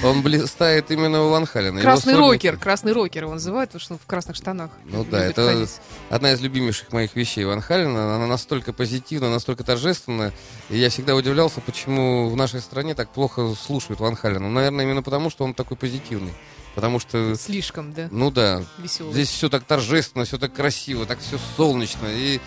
Он 0.04 0.22
блистает 0.22 0.92
именно 0.92 1.24
у 1.24 1.30
Ван 1.30 1.46
Халена. 1.46 1.80
Его 1.80 1.82
Красный 1.82 2.14
сольник- 2.14 2.30
рокер, 2.32 2.58
красный 2.58 2.92
рокер 2.94 3.24
его 3.24 3.34
называют, 3.34 3.70
потому 3.72 3.82
что 3.82 3.94
он 3.94 4.00
в 4.00 4.06
красных 4.06 4.36
штанах. 4.36 4.70
Ну 4.86 5.04
да, 5.04 5.24
это 5.26 5.48
ходить. 5.54 5.70
одна 6.10 6.32
из 6.34 6.42
любимейших 6.42 6.92
моих 6.92 7.16
вещей 7.16 7.44
Ван 7.46 7.62
Халена. 7.62 8.16
Она 8.16 8.28
настолько 8.28 8.74
позитивна, 8.74 9.30
настолько 9.30 9.64
торжественна. 9.64 10.34
И 10.70 10.78
я 10.78 10.90
всегда 10.90 11.16
удивлялся, 11.16 11.62
почему 11.62 12.30
в 12.30 12.36
нашей 12.36 12.62
стране 12.62 12.96
так 12.96 13.10
плохо 13.10 13.54
слушают 13.56 14.00
Ван 14.00 14.16
Халена. 14.16 14.48
Ну, 14.48 14.50
наверное, 14.50 14.86
именно 14.86 15.02
потому, 15.04 15.30
что 15.30 15.44
он 15.44 15.54
такой 15.54 15.78
позитивный. 15.78 16.34
Потому 16.76 17.00
что, 17.00 17.36
Слишком, 17.36 17.92
да, 17.94 18.08
ну 18.12 18.30
да, 18.32 18.64
веселый. 18.78 19.12
здесь 19.12 19.30
все 19.30 19.50
так 19.50 19.64
торжественно, 19.66 20.24
все 20.24 20.38
так 20.38 20.54
красиво, 20.54 21.06
так 21.06 21.20
все 21.20 21.38
солнечно. 21.58 22.06
И 22.08 22.40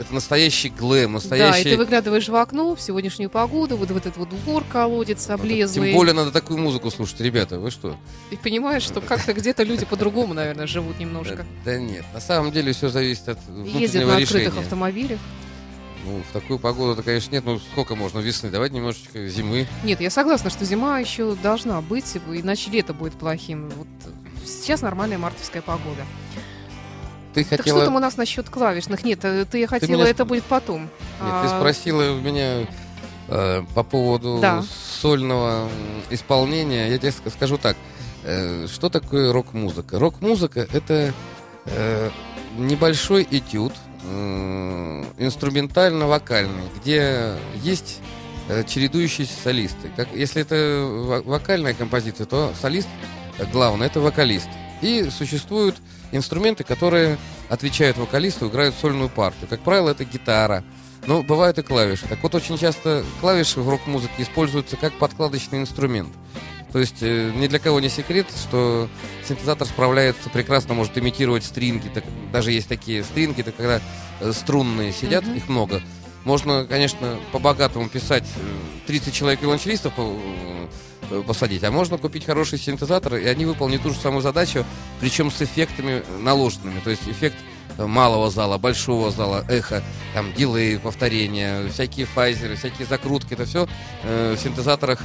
это 0.00 0.14
настоящий 0.14 0.70
глэм, 0.70 1.04
Да, 1.04 1.08
и 1.10 1.12
настоящий... 1.12 1.70
ты 1.70 1.76
выглядываешь 1.76 2.28
в 2.28 2.34
окно 2.34 2.74
в 2.74 2.80
сегодняшнюю 2.80 3.28
погоду, 3.28 3.76
вот, 3.76 3.90
вот 3.90 4.06
этот 4.06 4.16
вот 4.16 4.30
двор 4.30 4.64
колодец 4.64 5.28
облезлый. 5.28 5.90
Тем 5.90 5.96
более 5.96 6.14
надо 6.14 6.30
такую 6.30 6.58
музыку 6.58 6.90
слушать, 6.90 7.20
ребята, 7.20 7.58
вы 7.58 7.70
что? 7.70 7.96
И 8.30 8.36
понимаешь, 8.36 8.82
что 8.82 9.00
как-то 9.00 9.34
где-то 9.34 9.62
люди 9.62 9.84
по-другому, 9.84 10.32
наверное, 10.32 10.66
живут 10.66 10.98
немножко. 10.98 11.44
Да, 11.64 11.78
нет, 11.78 12.04
на 12.14 12.20
самом 12.20 12.50
деле 12.50 12.72
все 12.72 12.88
зависит 12.88 13.28
от 13.28 13.38
Ездят 13.64 14.06
на 14.06 14.16
открытых 14.16 14.56
автомобилях. 14.58 15.18
Ну, 16.06 16.22
в 16.28 16.32
такую 16.32 16.58
погоду-то, 16.58 17.02
конечно, 17.02 17.30
нет. 17.32 17.44
Ну, 17.44 17.58
сколько 17.58 17.94
можно 17.94 18.20
весны? 18.20 18.48
Давайте 18.48 18.76
немножечко 18.76 19.28
зимы. 19.28 19.66
Нет, 19.84 20.00
я 20.00 20.08
согласна, 20.08 20.48
что 20.48 20.64
зима 20.64 20.98
еще 20.98 21.34
должна 21.42 21.82
быть, 21.82 22.16
иначе 22.32 22.70
лето 22.70 22.94
будет 22.94 23.12
плохим. 23.14 23.68
Вот 23.76 23.86
сейчас 24.46 24.80
нормальная 24.80 25.18
мартовская 25.18 25.60
погода. 25.60 26.06
Ты 27.34 27.44
Так 27.44 27.60
хотела... 27.60 27.78
что 27.78 27.84
там 27.86 27.96
у 27.96 28.00
нас 28.00 28.16
насчет 28.16 28.48
клавишных? 28.50 29.04
Нет, 29.04 29.24
э, 29.24 29.44
ты 29.50 29.66
хотела, 29.66 29.90
меня 29.98 30.08
это 30.08 30.24
будет 30.24 30.44
потом. 30.44 30.82
Нет, 30.82 30.90
А, 31.20 31.42
ты 31.44 31.48
спросила 31.48 32.12
у 32.12 32.20
меня 32.20 32.66
э, 33.28 33.62
по 33.74 33.82
поводу 33.84 34.38
Да. 34.42 34.64
сольного 35.00 35.68
исполнения. 36.10 36.88
Я 36.90 36.98
тебе 36.98 37.10
ск- 37.10 37.30
скажу 37.30 37.56
так. 37.58 37.76
Э, 38.24 38.66
что 38.72 38.88
такое 38.88 39.32
рок-музыка? 39.32 39.98
Рок-музыка— 39.98 40.66
это 40.72 41.12
э, 41.66 42.10
небольшой 42.58 43.26
этюд, 43.30 43.72
э, 44.04 45.04
инструментально-вокальный, 45.18 46.64
где 46.80 47.34
есть 47.62 47.98
э, 48.48 48.64
чередующиеся 48.64 49.34
солисты. 49.42 49.90
Как, 49.96 50.08
если 50.14 50.42
это 50.42 50.84
во- 51.06 51.22
вокальная 51.22 51.74
композиция, 51.74 52.26
то 52.26 52.52
солист 52.60 52.88
э, 53.38 53.44
главный— 53.52 53.86
это 53.88 54.00
вокалист. 54.00 54.48
И 54.82 55.08
существуют 55.10 55.76
инструменты, 56.12 56.64
которые 56.64 57.18
отвечают 57.48 57.96
вокалисту, 57.98 58.48
играют 58.48 58.74
сольную 58.74 59.08
партию. 59.08 59.48
Как 59.48 59.60
правило, 59.60 59.90
это 59.90 60.04
гитара. 60.04 60.64
Но 61.06 61.22
бывают 61.22 61.58
и 61.58 61.62
клавиши. 61.62 62.06
Так 62.08 62.22
вот, 62.22 62.34
очень 62.34 62.58
часто 62.58 63.02
клавиши 63.20 63.60
в 63.60 63.68
рок-музыке 63.68 64.12
используются 64.18 64.76
как 64.76 64.92
подкладочный 64.94 65.58
инструмент. 65.60 66.10
То 66.72 66.78
есть 66.78 66.98
э, 67.00 67.32
ни 67.34 67.46
для 67.48 67.58
кого 67.58 67.80
не 67.80 67.88
секрет, 67.88 68.26
что 68.30 68.88
синтезатор 69.26 69.66
справляется 69.66 70.28
прекрасно, 70.30 70.74
может 70.74 70.96
имитировать 70.98 71.42
стринги. 71.44 71.88
Так, 71.88 72.04
даже 72.32 72.52
есть 72.52 72.68
такие 72.68 73.02
стринги, 73.02 73.40
это 73.40 73.50
когда 73.52 73.80
э, 74.20 74.32
струнные 74.32 74.92
сидят, 74.92 75.24
Мгм. 75.24 75.36
их 75.36 75.48
много. 75.48 75.82
Можно, 76.24 76.66
конечно, 76.66 77.18
по-богатому 77.32 77.88
писать 77.88 78.24
э, 78.36 78.86
30 78.86 79.12
человек 79.12 79.42
виолончелистов 79.42 79.94
э, 79.96 80.66
посадить, 81.26 81.64
а 81.64 81.70
можно 81.70 81.98
купить 81.98 82.24
хороший 82.24 82.58
синтезатор, 82.58 83.16
и 83.16 83.26
они 83.26 83.44
выполнят 83.44 83.82
ту 83.82 83.90
же 83.90 83.98
самую 83.98 84.22
задачу, 84.22 84.64
причем 85.00 85.30
с 85.30 85.42
эффектами 85.42 86.02
наложенными. 86.20 86.80
То 86.80 86.90
есть 86.90 87.08
эффект 87.08 87.36
э, 87.78 87.86
малого 87.86 88.30
зала, 88.30 88.58
большого 88.58 89.10
зала, 89.10 89.44
эхо, 89.48 89.82
там 90.14 90.32
дилей, 90.34 90.78
повторения, 90.78 91.68
всякие 91.68 92.06
файзеры, 92.06 92.56
всякие 92.56 92.86
закрутки, 92.86 93.34
это 93.34 93.44
все 93.44 93.66
в 94.02 94.36
синтезаторах. 94.36 95.00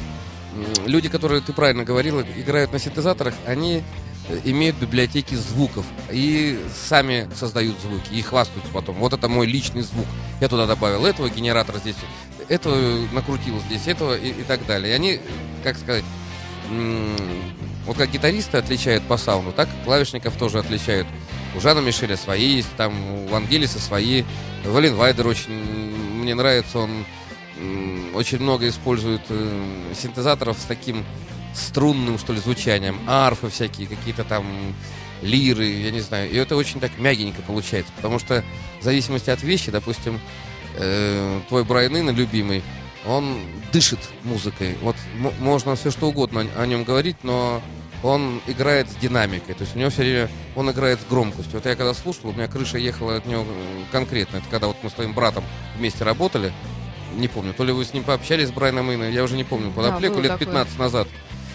Люди, 0.86 1.10
которые, 1.10 1.42
ты 1.42 1.52
правильно 1.54 1.84
говорила, 1.84 2.24
играют 2.38 2.72
на 2.72 2.80
синтезаторах, 2.80 3.34
они 3.46 3.84
э, 4.30 4.40
имеют 4.46 4.78
библиотеки 4.78 5.36
звуков 5.36 5.86
и 6.10 6.58
сами 6.88 7.30
создают 7.36 7.80
звуки 7.82 8.14
и 8.14 8.22
хвастаются 8.22 8.72
потом. 8.72 8.96
Вот 8.96 9.12
это 9.12 9.28
мой 9.28 9.48
личный 9.48 9.82
звук. 9.82 10.06
Я 10.40 10.48
туда 10.48 10.66
добавил 10.66 11.06
этого 11.06 11.30
генератора 11.30 11.80
здесь, 11.80 11.96
этого 12.50 13.08
накрутил 13.12 13.60
здесь, 13.62 13.88
этого 13.88 14.18
и, 14.18 14.30
и 14.30 14.44
так 14.44 14.66
далее. 14.66 14.94
И 14.94 14.96
они, 14.96 15.20
как 15.64 15.78
сказать, 15.78 16.04
вот 17.86 17.98
как 17.98 18.10
гитаристы 18.12 18.58
отличают 18.58 19.04
по 19.04 19.18
саунду, 19.18 19.52
так 19.52 19.70
клавишников 19.84 20.36
тоже 20.38 20.60
отличают. 20.60 21.08
У 21.56 21.60
Жана 21.60 21.80
Мишеля 21.80 22.18
свои 22.18 22.56
есть, 22.56 22.76
там 22.76 22.94
у 23.10 23.28
Вангелиса 23.28 23.80
свои. 23.80 24.24
Вален 24.66 24.96
Вайдер 24.96 25.28
очень 25.28 25.52
мне 25.54 26.36
нравится, 26.36 26.80
он 26.80 27.06
очень 28.14 28.40
много 28.40 28.68
использует 28.68 29.22
э, 29.30 29.94
синтезаторов 29.96 30.58
с 30.58 30.64
таким 30.64 31.06
струнным, 31.54 32.18
что 32.18 32.34
ли, 32.34 32.40
звучанием. 32.40 33.00
Арфы 33.08 33.50
всякие, 33.50 33.88
какие-то 33.88 34.24
там 34.24 34.46
лиры, 35.22 35.66
я 35.66 35.92
не 35.92 36.02
знаю. 36.02 36.30
И 36.32 36.36
это 36.36 36.56
очень 36.56 36.80
так 36.80 36.98
мягенько 36.98 37.42
получается, 37.42 37.94
потому 37.96 38.20
что 38.20 38.44
в 38.82 38.84
зависимости 38.84 39.30
от 39.30 39.42
вещи, 39.44 39.72
допустим, 39.72 40.20
э, 40.78 41.42
твой 41.48 41.64
Брайан 41.64 41.98
Инна, 41.98 42.12
любимый, 42.12 42.64
он 43.06 43.38
дышит 43.72 44.00
музыкой. 44.24 44.78
Вот 44.82 44.96
можно 45.40 45.76
все 45.76 45.92
что 45.92 46.08
угодно 46.08 46.46
о, 46.56 46.66
нем 46.66 46.84
говорить, 46.84 47.18
но 47.24 47.62
он 48.04 48.42
играет 48.48 48.90
с 48.90 48.96
динамикой. 48.96 49.56
То 49.56 49.64
есть 49.64 49.76
у 49.76 49.80
него 49.80 49.90
все 49.90 50.02
время 50.02 50.30
он 50.56 50.72
играет 50.72 51.00
с 51.02 51.06
громкостью. 51.06 51.54
Вот 51.54 51.66
я 51.66 51.76
когда 51.76 51.94
слушал, 51.94 52.30
у 52.30 52.34
меня 52.34 52.48
крыша 52.48 52.78
ехала 52.78 53.18
от 53.18 53.26
него 53.26 53.46
э, 53.48 53.84
конкретно. 53.92 54.38
Это 54.38 54.48
когда 54.50 54.68
вот 54.68 54.78
мы 54.82 54.90
с 54.90 54.94
твоим 54.94 55.14
братом 55.14 55.44
вместе 55.78 56.04
работали. 56.04 56.52
Не 57.16 57.28
помню, 57.28 57.54
то 57.54 57.64
ли 57.64 57.72
вы 57.72 57.86
с 57.86 57.94
ним 57.94 58.04
пообщались 58.04 58.50
с 58.50 58.52
Брайаном 58.52 58.92
Инна, 58.92 59.10
я 59.10 59.24
уже 59.24 59.38
не 59.38 59.46
помню, 59.46 59.72
подоплеку 59.72 60.16
было 60.16 60.24
лет 60.24 60.32
такое. 60.34 60.48
15 60.48 60.80
назад. 60.80 61.08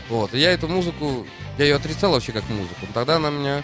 Вот. 0.09 0.33
И 0.35 0.39
я 0.39 0.53
эту 0.53 0.69
музыку, 0.69 1.27
я 1.59 1.65
ее 1.65 1.77
отрицал 1.77 2.13
вообще 2.13 2.33
как 2.33 2.49
музыку. 2.49 2.81
Но 2.83 2.89
Тогда 2.95 3.17
она 3.17 3.31
меня 3.31 3.63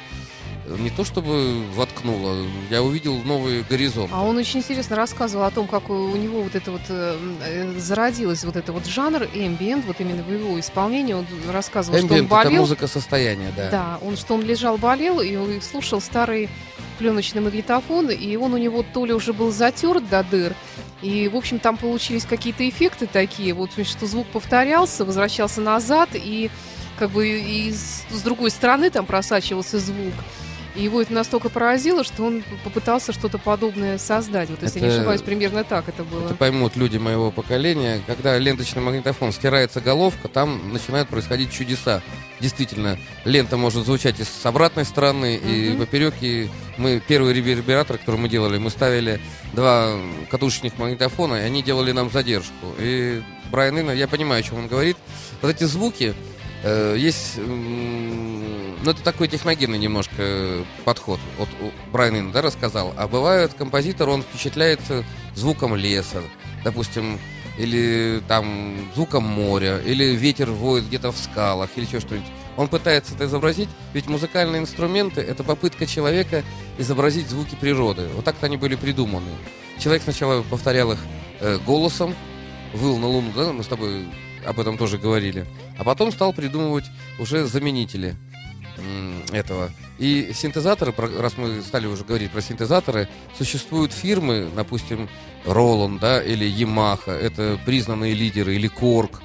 не 0.79 0.91
то 0.91 1.05
чтобы 1.05 1.65
воткнула, 1.75 2.37
я 2.71 2.83
увидел 2.83 3.17
новый 3.23 3.63
горизонт. 3.63 4.11
А 4.13 4.23
он 4.23 4.37
очень 4.37 4.61
интересно 4.61 4.97
рассказывал 4.97 5.45
о 5.45 5.51
том, 5.51 5.67
как 5.67 5.89
у 5.91 6.17
него 6.17 6.43
вот 6.43 6.55
это 6.55 6.73
вот 6.73 6.83
э, 6.89 7.17
э, 7.45 7.79
зародилось 7.79 8.45
вот 8.45 8.57
это 8.57 8.73
вот 8.73 8.87
жанр 8.87 9.25
эмбиент, 9.35 9.85
вот 9.85 10.01
именно 10.01 10.23
в 10.23 10.33
его 10.33 10.59
исполнении. 10.59 11.15
Он 11.15 11.27
рассказывал, 11.51 11.99
что 11.99 12.07
он 12.07 12.13
Эмбиент 12.13 12.33
это 12.33 12.45
болел. 12.45 12.61
музыка 12.61 12.87
состояния, 12.87 13.53
да. 13.57 13.71
Да, 13.71 13.99
он 14.03 14.17
что 14.17 14.35
он 14.35 14.43
лежал, 14.43 14.77
болел, 14.77 15.21
и 15.21 15.37
он 15.37 15.61
слушал 15.63 16.01
старый 16.01 16.49
пленочный 16.99 17.43
магнитофон, 17.43 18.11
и 18.11 18.37
он 18.37 18.55
у 18.55 18.57
него 18.57 18.83
то 18.83 19.05
ли 19.05 19.13
уже 19.13 19.33
был 19.33 19.53
затерт 19.53 20.09
до 20.09 20.25
дыр, 20.25 20.55
и, 21.03 21.29
в 21.29 21.37
общем, 21.37 21.59
там 21.59 21.77
получились 21.77 22.25
какие-то 22.25 22.67
эффекты 22.67 23.07
такие, 23.07 23.53
вот, 23.53 23.71
что 23.85 24.07
звук 24.07 24.27
повторялся, 24.29 25.05
возвращался 25.05 25.61
назад, 25.61 26.09
и 26.15 26.51
как 26.99 27.11
бы 27.11 27.29
и 27.29 27.71
с, 27.73 28.05
с 28.11 28.23
другой 28.23 28.51
стороны 28.51 28.89
там 28.91 29.05
просачивался 29.05 29.79
звук. 29.79 30.15
И 30.77 30.83
его 30.83 31.01
это 31.01 31.13
настолько 31.13 31.49
поразило, 31.49 32.05
что 32.05 32.25
он 32.25 32.45
попытался 32.63 33.13
что-то 33.13 33.39
подобное 33.39 33.97
создать. 33.99 34.51
Вот, 34.51 34.63
если 34.63 34.81
не 34.81 34.87
Это- 34.87 34.97
ошибаюсь, 34.97 35.23
примерно 35.23 35.65
так 35.65 35.89
это 35.89 36.05
было. 36.05 36.27
Это 36.27 36.35
поймут 36.35 36.77
люди 36.77 36.99
моего 36.99 37.31
поколения. 37.31 38.01
Когда 38.07 38.37
ленточный 38.39 38.83
магнитофон 38.83 39.33
стирается 39.33 39.81
головка, 39.81 40.29
там 40.29 40.73
начинают 40.75 41.09
происходить 41.09 41.51
чудеса. 41.51 42.03
Действительно, 42.41 42.99
лента 43.25 43.57
может 43.57 43.87
звучать 43.87 44.21
и 44.21 44.25
с 44.25 44.45
обратной 44.45 44.85
стороны, 44.85 45.37
и 45.37 45.71
Мгм. 45.71 45.79
поперек. 45.79 46.15
И 46.21 46.51
мы 46.77 47.01
первый 47.07 47.33
ревербератор, 47.33 47.97
который 47.97 48.21
мы 48.21 48.29
делали, 48.29 48.59
мы 48.59 48.69
ставили 48.69 49.19
два 49.55 49.97
катушечных 50.31 50.77
магнитофона, 50.79 51.37
и 51.37 51.41
они 51.41 51.63
делали 51.63 51.93
нам 51.93 52.11
задержку. 52.11 52.75
И 52.79 53.23
Брайан 53.51 53.79
Инна, 53.79 53.93
я 53.93 54.09
понимаю, 54.09 54.41
о 54.41 54.43
чем 54.43 54.59
он 54.59 54.67
говорит. 54.69 54.99
Вот 55.41 55.49
эти 55.51 55.65
звуки, 55.65 56.15
э, 56.63 56.97
есть... 56.99 57.39
м, 57.39 58.36
Ну, 58.87 58.93
это 58.93 59.03
такой 59.03 59.27
техногенный 59.27 59.79
немножко 59.79 60.15
э, 60.19 60.65
подход. 60.85 61.19
Вот 61.39 61.49
Брайан 61.91 62.19
Инна, 62.19 62.33
да, 62.33 62.41
рассказал. 62.41 62.95
А 62.97 63.09
бывает 63.09 63.53
композитор, 63.53 64.09
он 64.09 64.23
впечатляется 64.23 65.05
звуком 65.35 65.75
леса, 65.75 66.23
допустим, 66.63 67.19
или 67.59 68.23
там 68.29 68.77
звуком 68.95 69.25
моря, 69.25 69.81
или 69.85 70.15
ветер 70.15 70.53
воет 70.53 70.87
где-то 70.87 71.11
в 71.11 71.19
скалах, 71.19 71.69
или 71.75 71.85
еще 71.85 71.99
что-нибудь. 71.99 72.29
Он 72.57 72.69
пытается 72.69 73.17
это 73.17 73.25
изобразить, 73.25 73.69
ведь 73.93 74.07
музыкальные 74.07 74.63
инструменты— 74.63 75.21
это 75.23 75.43
попытка 75.43 75.85
человека 75.85 76.45
изобразить 76.79 77.29
звуки 77.29 77.57
природы. 77.57 78.07
Вот 78.15 78.25
так-то 78.25 78.47
они 78.47 78.57
были 78.57 78.77
придуманы. 78.77 79.33
Человек 79.81 80.05
сначала 80.05 80.43
повторял 80.43 80.93
их 80.93 81.01
э, 81.41 81.59
голосом, 81.67 82.15
выл 82.73 82.99
на 82.99 83.09
луну, 83.09 83.33
да, 83.35 83.53
мы 83.53 83.65
с 83.65 83.67
тобой 83.67 84.07
об 84.47 84.61
этом 84.61 84.79
тоже 84.79 84.97
говорили, 84.97 85.45
а 85.77 85.83
потом 85.83 86.13
стал 86.13 86.33
придумывать 86.33 86.85
уже 87.19 87.47
заменители 87.47 88.15
этого. 89.33 89.71
И 89.99 90.33
синтезаторы, 90.35 90.95
раз 91.19 91.37
мы 91.37 91.63
стали 91.63 91.87
уже 91.87 92.05
говорить 92.05 92.31
про 92.31 92.41
синтезаторы, 92.43 93.09
существуют 93.39 93.93
фирмы, 93.93 94.49
допустим, 94.55 95.09
Roland, 95.45 95.99
да, 96.01 96.23
или 96.23 96.47
Yamaha, 96.47 97.13
это 97.13 97.59
признанные 97.65 98.15
лидеры, 98.15 98.55
или 98.57 98.69
Korg, 98.71 99.19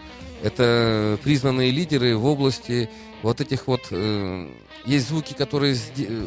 Это 0.43 1.19
признанные 1.23 1.69
лидеры 1.69 2.17
в 2.17 2.25
области 2.25 2.89
вот 3.21 3.41
этих 3.41 3.67
вот... 3.67 3.81
э, 3.91 4.49
есть 4.85 5.09
звуки, 5.09 5.33
которые 5.33 5.77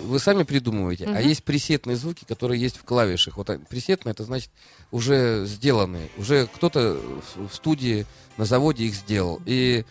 вы 0.07 0.19
сами 0.21 0.45
придумываете, 0.45 1.07
а 1.07 1.11
Мгм. 1.19 1.29
есть 1.29 1.43
пресетные 1.43 1.97
звуки, 1.97 2.25
которые 2.25 2.61
есть 2.61 2.77
в 2.77 2.85
клавишах. 2.85 3.37
Вот 3.37 3.51
а, 3.51 3.59
пресетные, 3.69 4.13
это 4.13 4.23
значит 4.23 4.51
уже 4.93 5.45
сделанные. 5.47 6.09
Уже 6.17 6.47
кто-то 6.47 6.97
в, 7.35 7.53
студии, 7.53 8.07
на 8.37 8.45
заводе 8.45 8.85
их 8.85 8.95
сделал. 8.95 9.41
И 9.45 9.85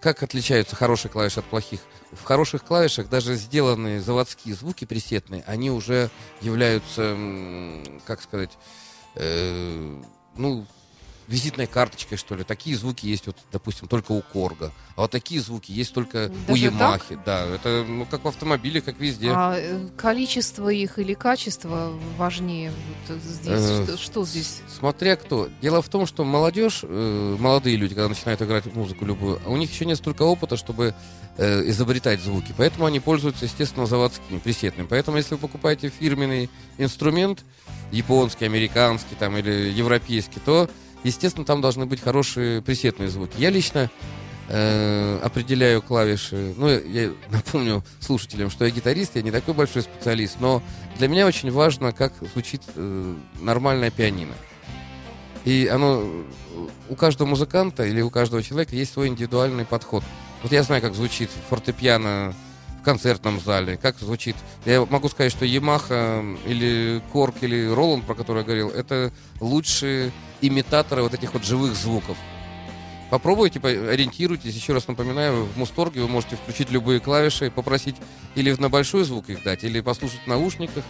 как 0.00 0.22
отличаются 0.22 0.74
хорошие 0.74 1.10
клавиши 1.12 1.40
от 1.40 1.46
плохих? 1.46 1.80
В 2.12 2.24
хороших 2.24 2.64
клавишах 2.64 3.08
даже 3.08 3.34
сделанные 3.36 4.00
заводские 4.00 4.54
звуки 4.54 4.84
пресетные, 4.84 5.44
они 5.46 5.70
уже 5.70 6.10
являются, 6.40 7.16
как 8.04 8.20
сказать, 8.20 8.58
э, 9.14 10.02
ну, 10.36 10.66
визитной 11.30 11.68
карточкой, 11.68 12.18
что 12.18 12.34
ли. 12.34 12.42
Такие 12.42 12.76
звуки 12.76 13.06
есть, 13.06 13.26
вот, 13.26 13.36
допустим, 13.52 13.86
только 13.86 14.10
у 14.10 14.20
Корга. 14.20 14.72
А 14.96 15.02
вот 15.02 15.12
такие 15.12 15.40
звуки 15.40 15.70
есть 15.70 15.94
только 15.94 16.30
у 16.48 16.50
Даже 16.50 16.64
Ямахи. 16.64 17.18
Да, 17.24 17.46
это 17.46 17.84
ну, 17.88 18.04
как 18.04 18.24
в 18.24 18.28
автомобиле, 18.28 18.80
как 18.80 18.98
везде. 18.98 19.30
А 19.30 19.56
э, 19.56 19.88
количество 19.96 20.68
их 20.68 20.98
или 20.98 21.14
качество 21.14 21.92
важнее 22.18 22.72
вот 23.08 23.18
здесь? 23.22 23.60
Э, 23.60 23.84
Что, 23.84 23.96
что 23.96 24.24
здесь? 24.24 24.60
Смотря 24.76 25.14
кто. 25.14 25.48
Дело 25.62 25.82
в 25.82 25.88
том, 25.88 26.04
что 26.04 26.24
молодежь, 26.24 26.80
э, 26.82 27.36
молодые 27.38 27.76
люди, 27.76 27.94
когда 27.94 28.08
начинают 28.08 28.42
играть 28.42 28.64
в 28.64 28.76
музыку 28.76 29.04
любую, 29.04 29.40
у 29.46 29.56
них 29.56 29.70
еще 29.70 29.84
нет 29.84 29.98
столько 29.98 30.22
опыта, 30.22 30.56
чтобы 30.56 30.94
э, 31.36 31.70
изобретать 31.70 32.20
звуки. 32.20 32.52
Поэтому 32.56 32.86
они 32.86 32.98
пользуются, 32.98 33.44
естественно, 33.44 33.86
заводскими, 33.86 34.38
пресетными. 34.38 34.88
Поэтому, 34.88 35.16
если 35.16 35.34
вы 35.34 35.40
покупаете 35.40 35.90
фирменный 35.90 36.50
инструмент, 36.76 37.44
японский, 37.92 38.46
американский 38.46 39.14
там, 39.14 39.36
или 39.36 39.70
европейский, 39.70 40.40
то, 40.40 40.68
естественно, 41.04 41.44
там 41.44 41.60
должны 41.60 41.86
быть 41.86 42.00
хорошие 42.00 42.62
пресетные 42.62 43.08
звуки. 43.08 43.34
Я 43.38 43.50
лично 43.50 43.90
э, 44.48 45.18
определяю 45.22 45.82
клавиши. 45.82 46.54
Ну, 46.56 46.68
я 46.68 47.12
напомню 47.30 47.84
слушателям, 48.00 48.50
что 48.50 48.64
я 48.64 48.70
гитарист, 48.70 49.16
я 49.16 49.22
не 49.22 49.30
такой 49.30 49.54
большой 49.54 49.82
специалист, 49.82 50.36
но 50.40 50.62
для 50.98 51.08
меня 51.08 51.26
очень 51.26 51.50
важно, 51.50 51.92
как 51.92 52.12
звучит 52.32 52.62
э, 52.74 53.14
нормальное 53.40 53.90
пианино. 53.90 54.34
И 55.44 55.68
оно 55.72 56.06
у 56.88 56.94
каждого 56.94 57.28
музыканта 57.28 57.84
или 57.84 58.02
у 58.02 58.10
каждого 58.10 58.42
человека 58.42 58.76
есть 58.76 58.92
свой 58.92 59.08
индивидуальный 59.08 59.64
подход. 59.64 60.04
Вот 60.42 60.52
я 60.52 60.62
знаю, 60.62 60.82
как 60.82 60.94
звучит 60.94 61.30
фортепиано 61.48 62.34
в 62.80 62.82
концертном 62.82 63.40
зале, 63.40 63.76
как 63.76 63.98
звучит. 63.98 64.36
Я 64.64 64.84
могу 64.86 65.08
сказать, 65.08 65.32
что 65.32 65.44
Yamaha 65.44 66.38
или 66.46 67.02
Корк 67.12 67.36
или 67.42 67.68
Роланд, 67.68 68.04
про 68.06 68.14
который 68.14 68.38
я 68.38 68.44
говорил, 68.44 68.70
это 68.70 69.12
лучшие 69.40 70.12
имитаторы 70.40 71.02
вот 71.02 71.14
этих 71.14 71.34
вот 71.34 71.44
живых 71.44 71.74
звуков. 71.74 72.16
Попробуйте, 73.10 73.60
по- 73.60 73.68
ориентируйтесь. 73.68 74.54
Еще 74.54 74.72
раз 74.72 74.88
напоминаю, 74.88 75.44
в 75.44 75.58
Мусторге 75.58 76.00
вы 76.00 76.08
можете 76.08 76.36
включить 76.36 76.70
любые 76.70 77.00
клавиши, 77.00 77.50
попросить 77.50 77.96
или 78.34 78.52
на 78.52 78.70
большой 78.70 79.04
звук 79.04 79.28
их 79.28 79.42
дать, 79.42 79.64
или 79.64 79.80
послушать 79.80 80.20
в 80.24 80.26
наушниках. 80.26 80.84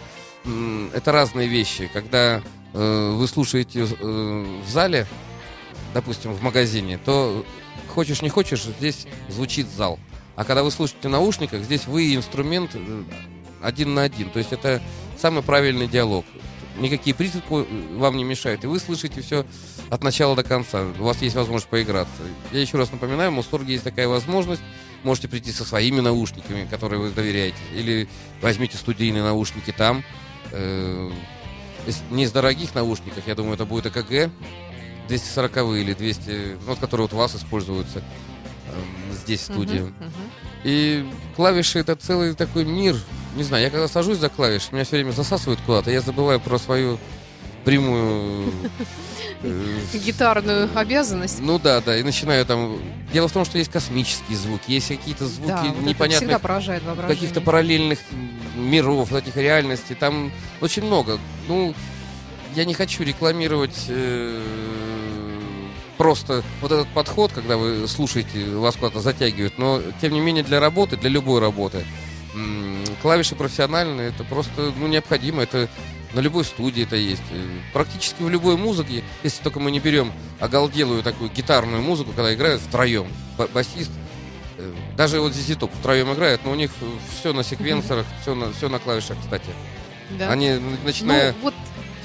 Это 0.95 1.13
разные 1.13 1.49
вещи. 1.49 1.91
Когда 1.93 2.43
э, 2.73 3.13
вы 3.17 3.27
слушаете 3.27 3.81
э, 3.81 4.61
в 4.65 4.69
зале, 4.69 5.07
допустим, 5.93 6.33
в 6.33 6.43
магазине, 6.43 6.99
то 6.99 7.45
хочешь 7.89 8.23
не 8.23 8.29
хочешь, 8.29 8.63
здесь 8.63 9.07
звучит 9.29 9.67
зал. 9.69 9.99
А 10.37 10.45
когда 10.45 10.63
вы 10.63 10.71
слушаете 10.71 11.09
в 11.09 11.11
наушниках, 11.11 11.63
здесь 11.63 11.87
вы 11.87 12.15
инструмент 12.15 12.71
э, 12.75 13.03
один 13.63 13.95
на 13.95 14.03
один. 14.03 14.31
То 14.31 14.39
есть 14.39 14.53
это 14.53 14.81
самый 15.19 15.43
правильный 15.43 15.87
диалог. 15.87 16.25
Никакие 16.79 17.15
призывы 17.15 17.67
вам 17.97 18.17
не 18.17 18.25
мешают. 18.25 18.65
И 18.65 18.67
вы 18.67 18.79
слышите 18.79 19.21
все 19.21 19.45
от 19.91 20.03
начала 20.03 20.35
до 20.37 20.43
конца. 20.43 20.87
У 20.99 21.03
вас 21.03 21.21
есть 21.21 21.37
возможность 21.37 21.69
поиграться. 21.69 22.23
Я 22.53 22.61
еще 22.61 22.79
раз 22.79 22.91
напоминаю, 22.93 23.31
в 23.31 23.35
Мусторге 23.35 23.73
есть 23.73 23.85
такая 23.85 24.09
возможность. 24.09 24.63
Можете 25.03 25.29
прийти 25.29 25.53
со 25.53 25.65
своими 25.65 26.01
наушниками, 26.01 26.67
которые 26.71 27.01
вы 27.01 27.11
доверяете. 27.11 27.59
Или 27.75 28.09
возьмите 28.41 28.77
студийные 28.77 29.23
наушники 29.23 29.73
там. 29.73 30.05
Э, 30.53 31.11
не 32.11 32.25
из 32.25 32.33
дорогих 32.33 32.75
наушников, 32.75 33.27
я 33.27 33.35
думаю, 33.35 33.55
это 33.55 33.65
будет 33.65 33.87
ЭКГ 33.87 34.31
240 35.09 35.57
или 35.79 35.95
200, 35.95 36.31
ну, 36.31 36.57
вот, 36.67 36.79
которые 36.79 37.07
вот 37.07 37.15
у 37.15 37.17
вас 37.17 37.35
используются 37.35 38.03
здесь 39.13 39.41
в 39.41 39.45
студии. 39.45 39.81
Мгм, 39.81 39.95
мгм. 39.99 40.31
И 40.65 41.07
клавиши 41.37 41.79
это 41.79 41.97
целый 41.97 42.35
такой 42.35 42.65
мир. 42.65 42.97
Не 43.37 43.43
знаю, 43.43 43.65
я 43.65 43.71
когда 43.71 43.89
сажусь 43.89 44.19
за 44.19 44.29
клавиш, 44.29 44.73
меня 44.73 44.85
все 44.85 44.97
время 44.97 45.13
засасывают 45.13 45.61
куда-то, 45.65 45.91
я 45.91 46.01
забываю 46.01 46.41
про 46.41 46.59
свою 46.59 46.99
прямую... 47.65 48.53
э, 49.43 49.77
Гитарную 49.93 50.69
обязанность. 50.75 51.41
Ну 51.41 51.59
да, 51.59 51.81
да, 51.81 51.97
и 51.97 52.03
начинаю 52.03 52.45
там... 52.47 52.79
Дело 53.13 53.29
в 53.29 53.33
том, 53.33 53.45
что 53.45 53.59
есть 53.59 53.71
космические 53.71 54.37
звуки, 54.37 54.71
есть 54.71 54.89
какие-то 54.89 55.27
звуки 55.27 55.49
да, 55.49 55.63
вот 55.63 55.67
это 55.67 55.75
всегда 55.75 55.91
непонятных 55.91 56.41
поражает 56.41 56.83
воображение. 56.85 57.17
каких-то 57.17 57.41
параллельных 57.41 57.99
миров, 58.57 59.11
вот 59.11 59.23
этих 59.23 59.37
реальностей. 59.37 59.95
Там 59.95 60.33
очень 60.61 60.85
много. 60.85 61.19
Ну, 61.49 61.75
я 62.55 62.65
не 62.65 62.75
хочу 62.75 63.03
рекламировать 63.03 63.87
э, 63.89 64.41
просто 66.01 66.43
вот 66.63 66.73
этот 66.73 66.89
подход, 66.89 67.31
когда 67.31 67.59
вы 67.59 67.87
слушаете, 67.87 68.47
вас 68.55 68.75
куда-то 68.77 69.01
затягивают, 69.01 69.59
но 69.59 69.83
тем 70.01 70.15
не 70.15 70.21
менее 70.21 70.43
для 70.43 70.59
работы, 70.59 70.97
для 70.97 71.11
любой 71.11 71.41
работы, 71.41 71.85
клавиши 73.03 73.35
профессиональные, 73.35 74.09
это 74.09 74.25
просто 74.25 74.73
ну, 74.79 74.87
необходимо, 74.87 75.43
это 75.43 75.69
на 76.15 76.21
любой 76.21 76.47
студии 76.47 76.85
это 76.85 76.97
есть. 76.97 77.23
Э, 77.31 77.47
Практически 77.75 78.23
в 78.23 78.31
любой 78.31 78.57
музыке, 78.57 79.05
если 79.23 79.43
только 79.43 79.61
мы 79.61 79.71
не 79.71 79.79
берем 79.79 80.11
оголделую 80.41 81.03
такую 81.03 81.29
гитарную 81.31 81.83
музыку, 81.83 82.13
когда 82.17 82.33
играют 82.33 82.63
втроем, 82.63 83.07
ба- 83.37 83.49
басист, 83.53 83.91
э, 84.57 84.73
даже 84.97 85.21
вот 85.21 85.35
здесь 85.35 85.55
топ 85.59 85.71
втроем 85.81 86.15
играют, 86.15 86.41
но 86.47 86.53
у 86.53 86.55
них 86.55 86.71
все 87.21 87.35
на 87.35 87.45
секвенсорах, 87.45 88.07
все 88.23 88.35
на, 88.35 88.53
все 88.55 88.71
на 88.71 88.79
клавишах, 88.79 89.19
кстати. 89.21 89.51
Да. 90.19 90.31
Они, 90.31 90.59
начиная 90.83 91.33
Ну, 91.33 91.39
вот 91.43 91.55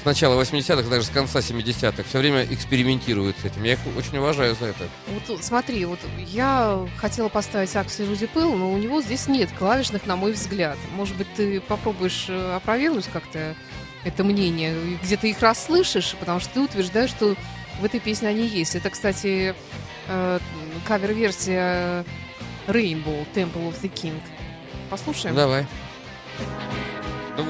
начала 0.06 0.40
80-х, 0.40 0.88
даже 0.88 1.04
с 1.04 1.10
конца 1.10 1.40
70-х, 1.40 2.02
все 2.04 2.18
время 2.18 2.44
экспериментируют 2.44 3.36
с 3.42 3.44
этим. 3.44 3.64
Я 3.64 3.74
их 3.74 3.80
очень 3.96 4.16
уважаю 4.18 4.56
за 4.58 4.66
это. 4.66 4.88
Вот 5.08 5.44
смотри, 5.44 5.84
вот 5.84 5.98
я 6.28 6.86
хотела 6.96 7.28
поставить 7.28 7.74
Аксли 7.76 8.06
Руди 8.06 8.26
Пыл, 8.26 8.54
но 8.54 8.72
у 8.72 8.78
него 8.78 9.02
здесь 9.02 9.28
нет 9.28 9.50
клавишных, 9.58 10.06
на 10.06 10.16
мой 10.16 10.32
взгляд. 10.32 10.78
Может 10.94 11.16
быть, 11.16 11.26
ты 11.34 11.60
попробуешь 11.60 12.26
э, 12.28 12.54
опровергнуть 12.56 13.08
как-то 13.12 13.54
это 14.04 14.22
мнение, 14.22 14.74
где 15.02 15.16
ты 15.16 15.30
их 15.30 15.42
расслышишь, 15.42 16.14
потому 16.18 16.38
что 16.40 16.54
ты 16.54 16.60
утверждаешь, 16.60 17.10
что 17.10 17.34
в 17.80 17.84
этой 17.84 18.00
песне 18.00 18.28
они 18.28 18.46
есть. 18.46 18.76
Это, 18.76 18.88
кстати, 18.90 19.54
э, 20.08 20.38
кавер-версия 20.86 22.04
Rainbow, 22.68 23.26
Temple 23.34 23.68
of 23.68 23.80
the 23.82 23.92
King. 23.92 24.20
Послушаем? 24.88 25.34
Давай. 25.34 25.66
Ну, 27.36 27.44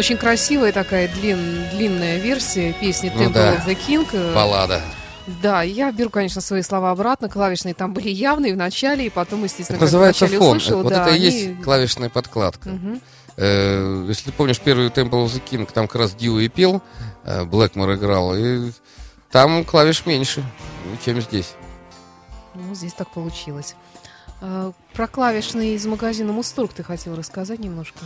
Очень 0.00 0.16
красивая 0.16 0.72
такая 0.72 1.08
длин, 1.08 1.68
длинная 1.72 2.16
версия 2.16 2.72
песни 2.72 3.12
Ну 3.14 3.20
Temple 3.24 3.32
да. 3.34 3.54
of 3.56 3.66
the 3.66 3.76
King. 3.86 4.08
Э, 4.14 4.34
Баллада. 4.34 4.80
Да, 5.42 5.60
я 5.60 5.92
беру, 5.92 6.08
конечно, 6.08 6.40
свои 6.40 6.62
слова 6.62 6.92
обратно. 6.92 7.28
Клавишные 7.28 7.74
там 7.74 7.92
были 7.92 8.08
явные 8.08 8.54
в 8.54 8.56
начале, 8.56 9.04
и 9.04 9.10
потом, 9.10 9.44
естественно, 9.44 9.76
Это 9.76 9.84
как 9.84 9.92
называется 9.92 10.24
вначале 10.24 10.38
фон. 10.38 10.56
услышала, 10.56 10.82
вот 10.84 10.88
да, 10.94 11.02
это 11.02 11.10
и 11.10 11.16
они- 11.16 11.24
есть 11.26 11.62
клавишная 11.62 12.08
подкладка. 12.08 12.70
Э, 13.36 14.06
если 14.08 14.30
ты 14.30 14.32
помнишь 14.32 14.58
первый 14.58 14.86
Temple 14.88 15.26
of 15.26 15.34
the 15.34 15.42
King, 15.46 15.70
там 15.70 15.86
как 15.86 15.96
раз 16.00 16.14
Дьюи 16.14 16.48
пел, 16.48 16.80
э, 17.26 17.44
Блэкмор 17.44 17.92
играл, 17.92 18.34
и 18.34 18.72
там 19.30 19.66
клавиш 19.66 20.06
меньше, 20.06 20.42
чем 21.04 21.20
здесь. 21.20 21.52
Ну, 22.54 22.74
здесь 22.74 22.94
так 22.94 23.10
получилось. 23.10 23.74
А, 24.40 24.72
Про 24.94 25.06
клавишные 25.08 25.74
из 25.74 25.84
магазина 25.84 26.32
Мусторг 26.32 26.72
ты 26.72 26.82
хотел 26.82 27.14
рассказать 27.14 27.58
немножко? 27.58 27.98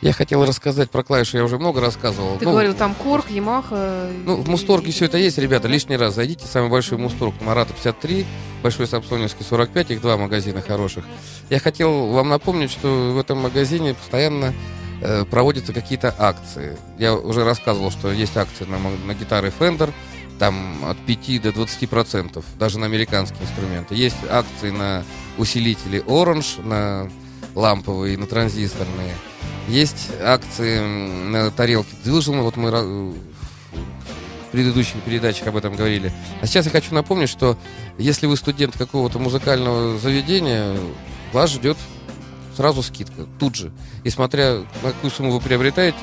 Я 0.00 0.12
хотел 0.12 0.44
рассказать 0.44 0.90
про 0.90 1.02
клавиши, 1.02 1.38
я 1.38 1.44
уже 1.44 1.58
много 1.58 1.80
рассказывал. 1.80 2.38
Ты 2.38 2.44
Ну, 2.44 2.52
говорил, 2.52 2.72
там 2.74 2.94
Корг, 2.94 3.30
Ямаха. 3.30 4.08
Ну, 4.24 4.36
в 4.36 4.48
Мусторге 4.48 4.92
все 4.92 5.06
это 5.06 5.18
есть, 5.18 5.38
ребята, 5.38 5.66
лишний 5.66 5.96
раз 5.96 6.14
зайдите. 6.14 6.46
Самый 6.46 6.70
большой 6.70 6.98
Мусторг 6.98 7.34
Марата 7.40 7.72
53, 7.74 8.24
Большой 8.62 8.86
Самсоневский 8.86 9.44
45, 9.44 9.90
их 9.90 10.00
два 10.00 10.16
магазина 10.16 10.60
хороших. 10.62 11.04
Я 11.50 11.58
хотел 11.58 12.08
вам 12.08 12.28
напомнить, 12.28 12.70
что 12.70 13.12
в 13.12 13.18
этом 13.18 13.38
магазине 13.38 13.94
постоянно 13.94 14.54
э, 15.02 15.24
проводятся 15.24 15.72
какие-то 15.72 16.14
акции. 16.16 16.76
Я 16.96 17.14
уже 17.14 17.42
рассказывал, 17.44 17.90
что 17.90 18.12
есть 18.12 18.36
акции 18.36 18.66
на, 18.66 18.78
на 18.78 19.14
гитары 19.14 19.52
Fender, 19.58 19.92
там 20.38 20.84
от 20.88 20.96
5 21.06 21.42
до 21.42 21.52
20 21.52 21.90
процентов, 21.90 22.44
даже 22.56 22.78
на 22.78 22.86
американские 22.86 23.42
инструменты. 23.42 23.96
Есть 23.96 24.16
акции 24.30 24.70
на 24.70 25.02
усилители 25.38 26.04
Orange, 26.04 26.64
на 26.64 27.10
ламповые, 27.56 28.16
на 28.16 28.26
транзисторные. 28.26 29.14
Есть 29.68 30.08
акции 30.22 30.80
на 31.28 31.50
тарелке 31.50 31.90
Дзилжина, 32.02 32.42
вот 32.42 32.56
мы 32.56 32.70
в 32.70 34.50
предыдущих 34.50 35.02
передачах 35.02 35.48
об 35.48 35.56
этом 35.56 35.76
говорили. 35.76 36.12
А 36.40 36.46
сейчас 36.46 36.64
я 36.64 36.72
хочу 36.72 36.94
напомнить, 36.94 37.28
что 37.28 37.58
если 37.98 38.26
вы 38.26 38.36
студент 38.36 38.76
какого-то 38.76 39.18
музыкального 39.18 39.98
заведения, 39.98 40.74
вас 41.32 41.50
ждет 41.50 41.76
сразу 42.56 42.82
скидка, 42.82 43.26
тут 43.38 43.54
же. 43.54 43.72
И 44.04 44.10
смотря 44.10 44.64
на 44.82 44.92
какую 44.92 45.10
сумму 45.10 45.32
вы 45.32 45.40
приобретаете, 45.40 45.98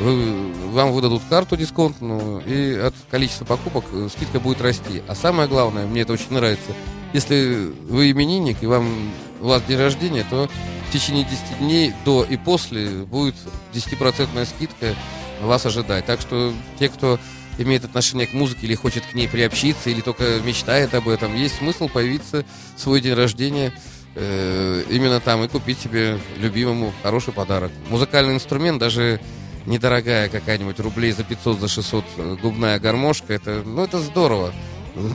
вы, 0.00 0.52
вам 0.72 0.92
выдадут 0.92 1.22
карту 1.28 1.56
дисконтную, 1.56 2.42
и 2.44 2.74
от 2.74 2.94
количества 3.10 3.44
покупок 3.44 3.84
э, 3.92 4.08
скидка 4.12 4.40
будет 4.40 4.60
расти. 4.60 5.02
А 5.06 5.14
самое 5.14 5.48
главное, 5.48 5.86
мне 5.86 6.00
это 6.00 6.12
очень 6.12 6.32
нравится, 6.32 6.72
если 7.12 7.72
вы 7.88 8.10
именинник, 8.10 8.62
и 8.62 8.66
вам, 8.66 9.12
у 9.42 9.48
вас 9.48 9.62
день 9.64 9.78
рождения, 9.78 10.24
то 10.28 10.48
в 10.88 10.92
течение 10.92 11.24
10 11.24 11.58
дней 11.58 11.92
до 12.04 12.24
и 12.24 12.36
после 12.36 12.88
будет 13.04 13.34
10% 13.74 14.46
скидка 14.46 14.94
вас 15.40 15.66
ожидать. 15.66 16.06
Так 16.06 16.20
что 16.20 16.54
те, 16.78 16.88
кто 16.88 17.18
имеет 17.58 17.84
отношение 17.84 18.26
к 18.26 18.32
музыке 18.32 18.66
или 18.66 18.74
хочет 18.74 19.04
к 19.04 19.14
ней 19.14 19.28
приобщиться, 19.28 19.90
или 19.90 20.00
только 20.00 20.40
мечтает 20.44 20.94
об 20.94 21.08
этом, 21.08 21.36
есть 21.36 21.56
смысл 21.56 21.88
появиться 21.88 22.44
в 22.76 22.80
свой 22.80 23.00
день 23.00 23.14
рождения 23.14 23.72
э, 24.14 24.84
именно 24.88 25.20
там 25.20 25.44
и 25.44 25.48
купить 25.48 25.80
себе 25.80 26.18
любимому 26.38 26.92
хороший 27.02 27.32
подарок. 27.32 27.72
Музыкальный 27.90 28.34
инструмент, 28.34 28.78
даже 28.78 29.20
недорогая 29.66 30.28
какая-нибудь 30.28 30.80
рублей 30.80 31.12
за 31.12 31.24
500, 31.24 31.60
за 31.60 31.68
600 31.68 32.04
э, 32.16 32.36
губная 32.40 32.78
гармошка, 32.78 33.32
это, 33.32 33.62
ну, 33.64 33.84
это 33.84 33.98
здорово. 33.98 34.52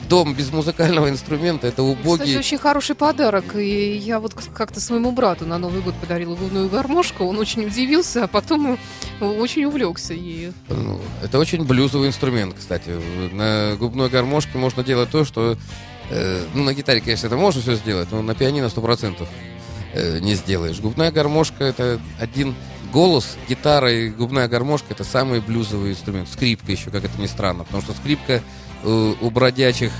Дом 0.09 0.33
без 0.33 0.51
музыкального 0.51 1.09
инструмента 1.09 1.67
это 1.67 1.83
убогий. 1.83 2.25
Кстати, 2.25 2.37
очень 2.37 2.57
хороший 2.57 2.95
подарок. 2.95 3.55
И 3.55 3.95
я 3.97 4.19
вот 4.19 4.33
как-то 4.33 4.81
своему 4.81 5.11
брату 5.11 5.45
на 5.45 5.59
Новый 5.59 5.81
год 5.81 5.93
подарила 5.95 6.35
губную 6.35 6.67
гармошку. 6.67 7.25
Он 7.25 7.37
очень 7.37 7.65
удивился, 7.65 8.23
а 8.23 8.27
потом 8.27 8.79
очень 9.21 9.65
увлекся 9.65 10.13
ею. 10.13 10.53
Ну, 10.69 10.99
это 11.23 11.37
очень 11.37 11.63
блюзовый 11.63 12.07
инструмент, 12.07 12.55
кстати. 12.57 12.89
На 13.31 13.75
губной 13.75 14.09
гармошке 14.09 14.57
можно 14.57 14.83
делать 14.83 15.11
то, 15.11 15.23
что... 15.23 15.57
Э, 16.09 16.43
ну, 16.55 16.63
на 16.63 16.73
гитаре, 16.73 17.01
конечно, 17.01 17.27
это 17.27 17.37
можно 17.37 17.61
все 17.61 17.75
сделать, 17.75 18.07
но 18.11 18.21
на 18.21 18.33
пианино 18.33 18.65
100% 18.65 19.27
э, 19.93 20.19
не 20.19 20.33
сделаешь. 20.35 20.79
Губная 20.79 21.11
гармошка 21.11 21.65
это 21.65 21.99
один 22.19 22.55
голос, 22.91 23.37
гитара 23.49 23.91
и 23.91 24.09
губная 24.09 24.47
гармошка 24.47 24.87
это 24.91 25.03
самый 25.03 25.39
блюзовый 25.41 25.91
инструмент. 25.91 26.29
Скрипка 26.29 26.71
еще, 26.71 26.89
как 26.89 27.03
это 27.03 27.19
ни 27.19 27.27
странно, 27.27 27.63
потому 27.63 27.83
что 27.83 27.93
скрипка 27.93 28.33
э, 28.33 28.41
у 28.83 29.29
бродячих 29.29 29.91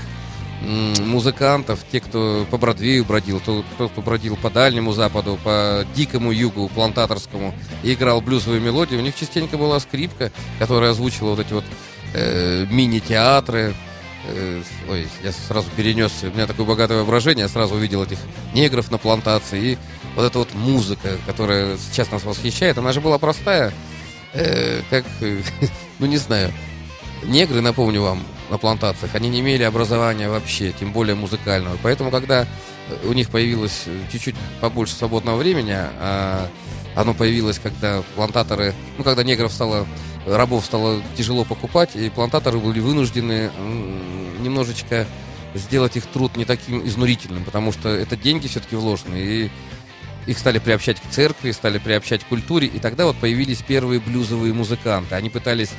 музыкантов, 0.60 1.80
те, 1.90 2.00
кто 2.00 2.46
по 2.50 2.58
Бродвею 2.58 3.04
бродил, 3.04 3.40
тот, 3.40 3.64
кто 3.92 4.02
бродил 4.02 4.36
по 4.36 4.50
Дальнему 4.50 4.92
Западу, 4.92 5.38
по 5.42 5.86
Дикому 5.94 6.32
Югу, 6.32 6.68
плантаторскому, 6.68 7.54
и 7.82 7.94
играл 7.94 8.20
блюзовые 8.20 8.60
мелодии, 8.60 8.96
у 8.96 9.00
них 9.00 9.14
частенько 9.16 9.56
была 9.56 9.78
скрипка, 9.80 10.32
которая 10.58 10.90
озвучила 10.90 11.30
вот 11.30 11.40
эти 11.40 11.52
вот 11.52 11.64
э, 12.14 12.66
мини-театры. 12.70 13.74
Э, 14.26 14.62
ой, 14.90 15.06
я 15.22 15.32
сразу 15.32 15.68
перенесся, 15.76 16.28
у 16.28 16.34
меня 16.34 16.46
такое 16.46 16.66
богатое 16.66 16.98
воображение, 16.98 17.44
я 17.44 17.48
сразу 17.48 17.76
увидел 17.76 18.02
этих 18.02 18.18
негров 18.52 18.90
на 18.90 18.98
плантации, 18.98 19.72
и 19.72 19.78
вот 20.16 20.24
эта 20.24 20.38
вот 20.40 20.54
музыка, 20.54 21.18
которая 21.24 21.76
сейчас 21.76 22.10
нас 22.10 22.24
восхищает, 22.24 22.78
она 22.78 22.92
же 22.92 23.00
была 23.00 23.18
простая, 23.18 23.72
э, 24.32 24.82
как, 24.90 25.04
ну 26.00 26.06
не 26.06 26.16
знаю, 26.16 26.52
негры, 27.22 27.60
напомню 27.60 28.02
вам, 28.02 28.24
на 28.50 28.58
плантациях, 28.58 29.14
они 29.14 29.28
не 29.28 29.40
имели 29.40 29.62
образования 29.62 30.28
вообще, 30.28 30.72
тем 30.72 30.92
более 30.92 31.14
музыкального. 31.14 31.76
Поэтому, 31.82 32.10
когда 32.10 32.46
у 33.04 33.12
них 33.12 33.30
появилось 33.30 33.84
чуть-чуть 34.10 34.36
побольше 34.60 34.94
свободного 34.94 35.36
времени, 35.36 35.74
а 35.74 36.48
оно 36.94 37.14
появилось, 37.14 37.58
когда 37.58 38.02
плантаторы, 38.16 38.74
ну, 38.96 39.04
когда 39.04 39.22
негров 39.22 39.52
стало, 39.52 39.86
рабов 40.26 40.64
стало 40.64 41.02
тяжело 41.16 41.44
покупать, 41.44 41.94
и 41.94 42.10
плантаторы 42.10 42.58
были 42.58 42.80
вынуждены 42.80 43.50
немножечко 44.40 45.06
сделать 45.54 45.96
их 45.96 46.06
труд 46.06 46.36
не 46.36 46.44
таким 46.44 46.86
изнурительным, 46.86 47.44
потому 47.44 47.72
что 47.72 47.88
это 47.88 48.16
деньги 48.16 48.48
все-таки 48.48 48.76
вложены, 48.76 49.16
и 49.16 49.50
их 50.26 50.38
стали 50.38 50.58
приобщать 50.58 51.00
к 51.00 51.10
церкви, 51.10 51.52
стали 51.52 51.78
приобщать 51.78 52.22
к 52.22 52.26
культуре, 52.26 52.66
и 52.66 52.78
тогда 52.78 53.06
вот 53.06 53.16
появились 53.16 53.62
первые 53.62 53.98
блюзовые 53.98 54.52
музыканты. 54.52 55.14
Они 55.14 55.30
пытались 55.30 55.70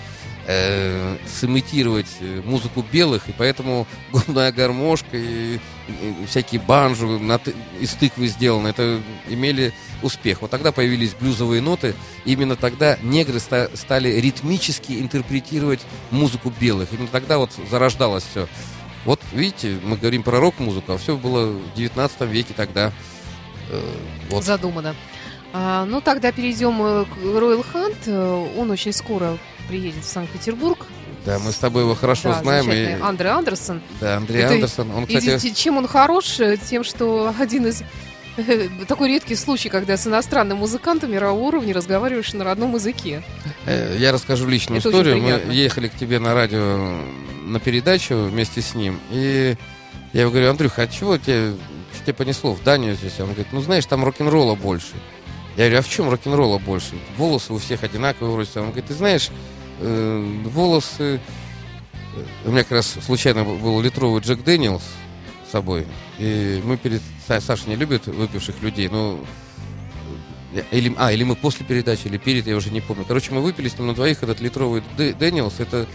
э, 0.49 1.17
сымитировать 1.27 2.09
э, 2.21 2.41
музыку 2.43 2.83
белых, 2.91 3.29
и 3.29 3.33
поэтому 3.37 3.85
губная 4.11 4.51
гармошка 4.51 5.15
и, 5.15 5.59
и 5.87 6.25
всякие 6.27 6.59
банджи 6.59 7.05
на, 7.05 7.39
из 7.79 7.91
тыквы 7.91 8.27
сделаны, 8.27 8.69
это 8.69 8.99
имели 9.27 9.73
успех. 10.01 10.41
Вот 10.41 10.49
тогда 10.49 10.71
появились 10.71 11.13
блюзовые 11.13 11.61
ноты, 11.61 11.93
именно 12.25 12.55
тогда 12.55 12.97
негры 13.03 13.39
ста, 13.39 13.69
стали 13.75 14.09
ритмически 14.19 14.93
интерпретировать 14.93 15.81
музыку 16.09 16.51
белых. 16.59 16.91
Именно 16.91 17.09
тогда 17.09 17.37
вот 17.37 17.51
зарождалось 17.69 18.23
все. 18.23 18.47
Вот 19.05 19.21
видите, 19.31 19.77
мы 19.83 19.97
говорим 19.97 20.23
про 20.23 20.39
рок-музыку, 20.39 20.93
а 20.93 20.97
все 20.97 21.15
было 21.15 21.51
в 21.51 21.73
19 21.75 22.21
веке 22.21 22.55
тогда. 22.55 22.91
Э, 23.69 23.81
вот. 24.29 24.43
Задумано. 24.43 24.95
А, 25.53 25.85
ну, 25.85 26.01
тогда 26.01 26.31
перейдем 26.31 26.81
э, 26.81 27.05
к 27.05 27.17
Royal 27.17 27.65
Hunt. 27.73 27.97
Э, 28.05 28.59
он 28.59 28.69
очень 28.71 28.93
скоро 28.93 29.37
приедет 29.67 30.03
в 30.03 30.07
Санкт-Петербург. 30.07 30.85
Да, 31.25 31.39
мы 31.39 31.51
с 31.51 31.55
тобой 31.55 31.83
его 31.83 31.95
хорошо 31.95 32.29
да, 32.29 32.41
знаем. 32.41 32.71
И... 32.71 33.01
Андре 33.01 33.29
Андерсон. 33.29 33.81
Да, 33.99 34.17
Андрей 34.17 34.43
Это... 34.43 34.53
Андерсон. 34.53 34.91
Он, 34.91 35.07
кстати... 35.07 35.47
И, 35.47 35.53
чем 35.53 35.77
он 35.77 35.87
хорош? 35.87 36.39
Э, 36.39 36.57
тем, 36.57 36.83
что 36.83 37.33
один 37.39 37.67
из 37.67 37.83
такой 38.87 39.09
редкий 39.09 39.35
случай, 39.35 39.69
когда 39.69 39.97
с 39.97 40.07
иностранным 40.07 40.59
музыкантом 40.59 41.11
мирового 41.11 41.43
уровня 41.43 41.73
разговариваешь 41.73 42.31
на 42.33 42.43
родном 42.45 42.73
языке. 42.75 43.21
Я 43.65 44.13
расскажу 44.13 44.47
личную 44.47 44.79
Это 44.79 44.89
историю. 44.89 45.21
Мы 45.21 45.53
ехали 45.53 45.89
к 45.89 45.95
тебе 45.95 46.19
на 46.19 46.33
радио 46.33 47.01
на 47.43 47.59
передачу 47.59 48.15
вместе 48.15 48.61
с 48.61 48.75
ним. 48.75 48.99
И 49.11 49.57
я 50.13 50.21
ему 50.21 50.31
говорю, 50.31 50.49
Андрюха, 50.51 50.83
а 50.83 50.87
чего 50.87 51.17
тебе, 51.17 51.53
что 51.93 52.03
тебе 52.03 52.13
понесло 52.13 52.53
в 52.53 52.63
Данию 52.63 52.95
здесь? 52.95 53.19
Он 53.19 53.27
говорит, 53.27 53.47
ну 53.51 53.61
знаешь, 53.61 53.85
там 53.85 54.03
рок-н-ролла 54.05 54.55
больше. 54.55 54.93
Я 55.59 55.65
говорю, 55.65 55.79
а 55.79 55.81
в 55.81 55.89
чем 55.89 56.09
рок-н-ролла 56.09 56.57
больше? 56.57 56.95
Волосы 57.17 57.51
у 57.51 57.57
всех 57.57 57.83
одинаковые 57.83 58.33
вроде. 58.33 58.49
Он 58.55 58.67
говорит, 58.67 58.85
ты 58.85 58.93
знаешь, 58.93 59.29
э, 59.81 60.41
волосы... 60.45 61.19
Э, 62.15 62.25
у 62.45 62.51
меня 62.51 62.63
как 62.63 62.71
раз 62.71 62.95
случайно 63.05 63.43
был 63.43 63.81
литровый 63.81 64.21
Jack 64.21 64.41
Daniel's 64.41 64.81
с 65.45 65.51
собой. 65.51 65.85
И 66.17 66.61
мы 66.63 66.77
перед... 66.77 67.01
Саша 67.27 67.67
не 67.67 67.75
любит 67.75 68.07
выпивших 68.07 68.61
людей, 68.61 68.87
но... 68.87 69.19
Или, 70.71 70.95
а, 70.97 71.11
или 71.11 71.25
мы 71.25 71.35
после 71.35 71.65
передачи, 71.65 72.07
или 72.07 72.15
перед, 72.15 72.47
я 72.47 72.55
уже 72.55 72.69
не 72.69 72.79
помню. 72.79 73.03
Короче, 73.05 73.33
мы 73.33 73.41
выпили 73.41 73.67
с 73.67 73.77
ним 73.77 73.87
на 73.87 73.93
двоих 73.93 74.23
этот 74.23 74.39
литровый 74.39 74.81
Daniel's. 74.97 75.59
Это 75.59 75.87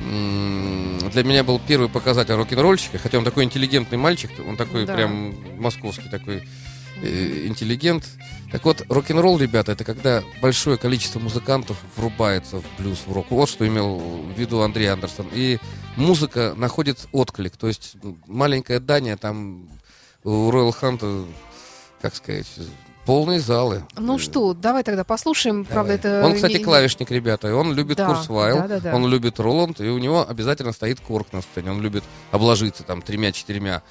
для 0.00 1.22
меня 1.22 1.44
был 1.44 1.60
первый 1.60 1.90
показатель 1.90 2.32
рок-н-ролльщика, 2.32 2.96
хотя 2.96 3.18
он 3.18 3.24
такой 3.24 3.44
интеллигентный 3.44 3.98
мальчик, 3.98 4.30
он 4.48 4.56
такой 4.56 4.86
да. 4.86 4.94
прям 4.94 5.34
московский 5.58 6.08
такой 6.08 6.42
э, 7.02 7.46
интеллигент. 7.46 8.04
Так 8.52 8.64
вот, 8.64 8.82
рок-н-ролл, 8.88 9.38
ребята, 9.38 9.72
это 9.72 9.84
когда 9.84 10.22
большое 10.40 10.76
количество 10.76 11.18
музыкантов 11.18 11.76
врубается 11.96 12.60
в 12.60 12.64
блюз, 12.78 13.02
в 13.06 13.12
рок. 13.12 13.26
Вот 13.30 13.48
что 13.48 13.66
имел 13.66 13.98
в 13.98 14.38
виду 14.38 14.60
Андрей 14.60 14.86
Андерсон. 14.86 15.26
И 15.32 15.58
музыка 15.96 16.54
находит 16.56 17.08
отклик. 17.12 17.56
То 17.56 17.66
есть 17.66 17.96
маленькое 18.26 18.80
Дания, 18.80 19.16
там 19.16 19.68
у 20.22 20.50
Royal 20.50 20.74
Hunt, 20.80 21.26
как 22.00 22.14
сказать, 22.14 22.46
полные 23.06 23.40
залы. 23.40 23.84
Ну 23.96 24.18
что, 24.18 24.52
давай 24.52 24.82
тогда 24.82 25.04
послушаем. 25.04 25.62
Давай. 25.62 25.72
Правда, 25.72 25.92
это... 25.94 26.26
Он, 26.26 26.34
кстати, 26.34 26.58
клавишник, 26.58 27.10
ребята. 27.10 27.54
Он 27.54 27.72
любит 27.72 27.96
да, 27.96 28.06
Курсвайл, 28.06 28.56
да, 28.56 28.68
да, 28.68 28.80
да. 28.80 28.94
он 28.94 29.06
любит 29.06 29.40
Роланд, 29.40 29.80
и 29.80 29.88
у 29.88 29.98
него 29.98 30.28
обязательно 30.28 30.72
стоит 30.72 31.00
корк 31.00 31.32
на 31.32 31.40
сцене. 31.40 31.70
Он 31.70 31.80
любит 31.80 32.04
обложиться 32.32 32.82
там 32.82 33.00
тремя-четырьмя 33.00 33.82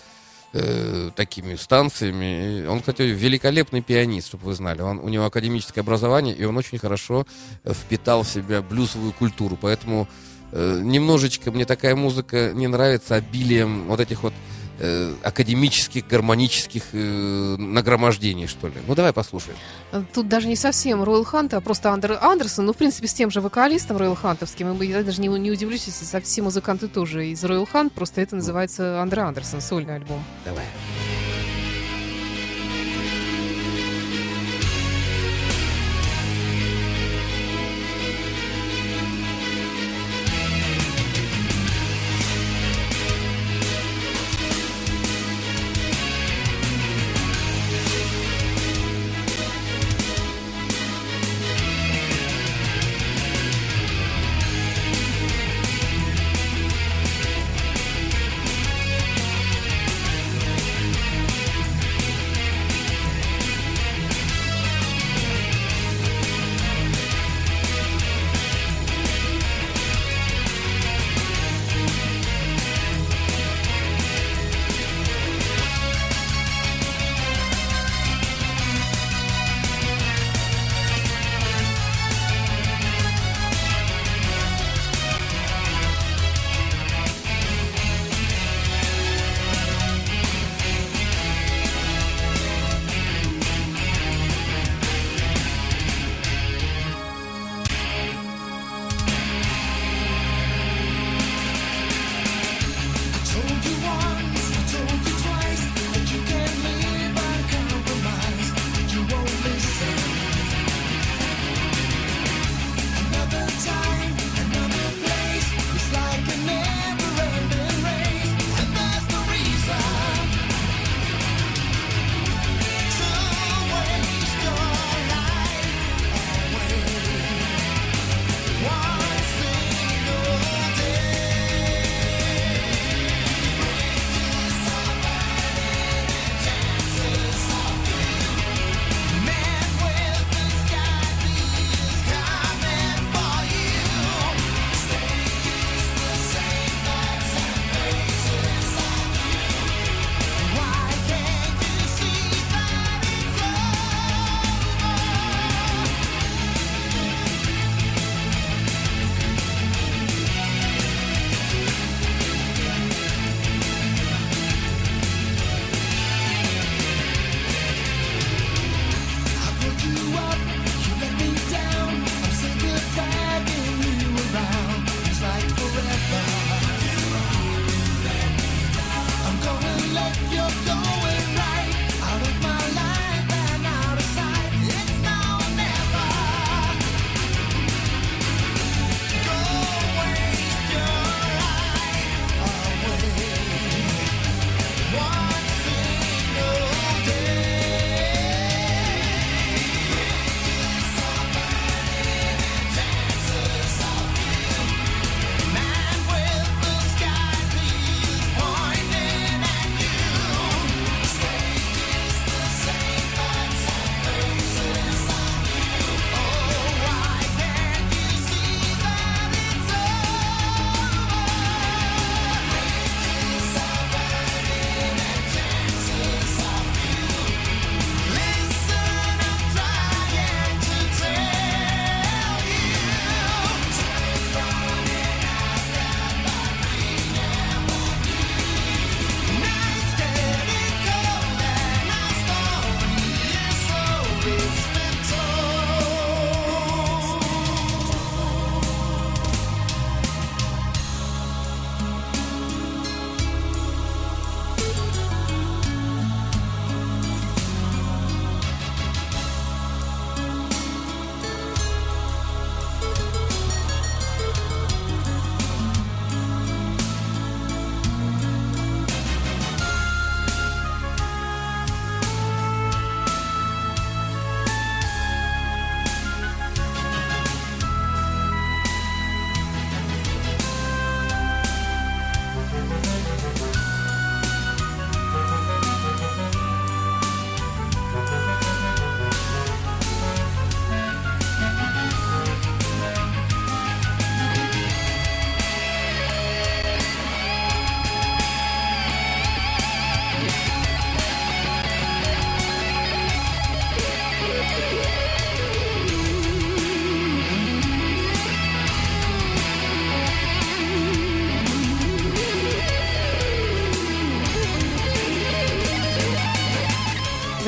э, 0.55 1.11
такими 1.15 1.55
станциями. 1.55 2.65
Он, 2.65 2.79
кстати, 2.79 3.03
великолепный 3.03 3.81
пианист, 3.81 4.27
чтобы 4.27 4.45
вы 4.45 4.53
знали. 4.55 4.81
Он, 4.81 4.99
у 4.99 5.09
него 5.09 5.25
академическое 5.25 5.83
образование, 5.83 6.35
и 6.35 6.43
он 6.45 6.57
очень 6.57 6.77
хорошо 6.79 7.25
впитал 7.65 8.23
в 8.23 8.27
себя 8.27 8.61
блюзовую 8.61 9.11
культуру. 9.11 9.57
Поэтому 9.61 10.07
э, 10.51 10.81
немножечко 10.83 11.51
мне 11.51 11.65
такая 11.65 11.95
музыка 11.95 12.51
не 12.53 12.67
нравится 12.67 13.15
обилием 13.15 13.87
вот 13.87 13.99
этих 13.99 14.23
вот 14.23 14.33
э, 14.79 15.13
академических, 15.23 16.07
гармонических 16.07 16.83
э, 16.93 17.55
нагромождений, 17.57 18.47
что 18.47 18.67
ли. 18.67 18.75
Ну, 18.87 18.95
давай 18.95 19.13
послушаем. 19.13 19.57
Тут 20.13 20.27
даже 20.27 20.47
не 20.47 20.55
совсем 20.55 21.03
Ройл 21.03 21.23
Хант, 21.23 21.53
а 21.53 21.61
просто 21.61 21.91
Андер 21.91 22.17
Андерсон. 22.21 22.65
Ну, 22.65 22.73
в 22.73 22.77
принципе, 22.77 23.07
с 23.07 23.13
тем 23.13 23.31
же 23.31 23.41
вокалистом 23.41 23.97
Ройл 23.97 24.15
Хантовским. 24.15 24.81
Я 24.81 25.03
даже 25.03 25.21
не, 25.21 25.27
не 25.27 25.51
удивлюсь, 25.51 25.85
если 25.85 26.19
все 26.21 26.41
музыканты 26.41 26.87
тоже 26.87 27.27
из 27.27 27.43
Ройл 27.43 27.65
Хант. 27.65 27.93
Просто 27.93 28.21
это 28.21 28.35
называется 28.35 29.01
Андре 29.01 29.21
Андерсон, 29.21 29.61
сольный 29.61 29.95
альбом. 29.95 30.23
Давай. 30.45 30.65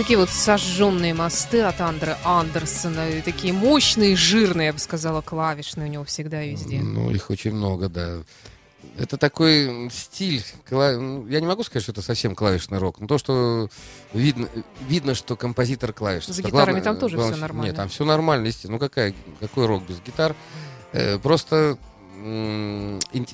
Такие 0.08 0.20
вот 0.20 0.30
сожженные 0.30 1.14
мосты 1.14 1.64
от 1.64 1.82
Андре 1.82 2.16
Андерсона, 2.24 3.10
и 3.10 3.22
такие 3.22 3.52
мощные, 3.52 4.16
жирные, 4.16 4.68
я 4.68 4.72
бы 4.74 4.80
сказала, 4.80 5.20
клавишные 5.20 5.90
у 5.90 5.92
него 5.92 6.06
всегда 6.06 6.42
и 6.42 6.52
везде. 6.52 6.80
Ну, 6.80 7.12
их 7.12 7.30
очень 7.30 7.52
много, 7.52 7.90
да. 7.90 8.20
Это 8.98 9.18
такой 9.18 9.90
стиль. 9.92 10.46
ну, 10.72 11.28
Я 11.28 11.42
не 11.42 11.46
могу 11.46 11.62
сказать, 11.64 11.84
что 11.84 11.92
это 11.92 12.02
совсем 12.02 12.36
клавишный 12.36 12.78
рок. 12.78 13.02
Но 13.02 13.08
то, 13.08 13.18
что 13.18 13.68
видно, 14.14 14.48
видно 14.88 15.14
что 15.14 15.36
композитор 15.36 15.92
клавиш. 15.92 16.26
За 16.28 16.42
гитарами 16.42 16.80
там 16.80 16.96
тоже 16.98 17.18
всё 17.18 17.32
что- 17.32 17.42
нормально. 17.42 17.68
Нет, 17.68 17.76
там 17.76 17.90
все 17.90 18.06
нормально, 18.06 18.48
естественно. 18.48 18.76
Ну 18.76 18.80
какая, 18.80 19.14
какой 19.42 19.66
рок 19.66 19.84
без 19.86 20.00
гитар? 20.00 20.38
Э, 20.94 21.20
просто 21.20 21.78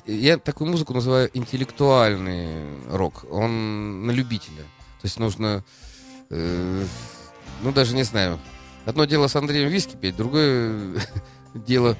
я 0.06 0.38
такую 0.38 0.72
музыку 0.72 0.92
называю 0.92 1.30
интеллектуальный 1.34 2.64
рок. 2.90 3.26
Он 3.30 4.08
на 4.08 4.10
любителя. 4.10 4.64
То 5.00 5.06
есть 5.06 5.20
нужно, 5.20 5.62
э, 6.30 6.84
ну 7.62 7.72
даже 7.72 7.94
не 7.94 8.02
знаю. 8.02 8.38
Одно 8.86 9.04
дело 9.06 9.26
с 9.28 9.36
Андреем 9.36 9.68
виски 9.70 9.96
петь, 9.96 10.16
другое 10.16 11.00
дело 11.54 11.96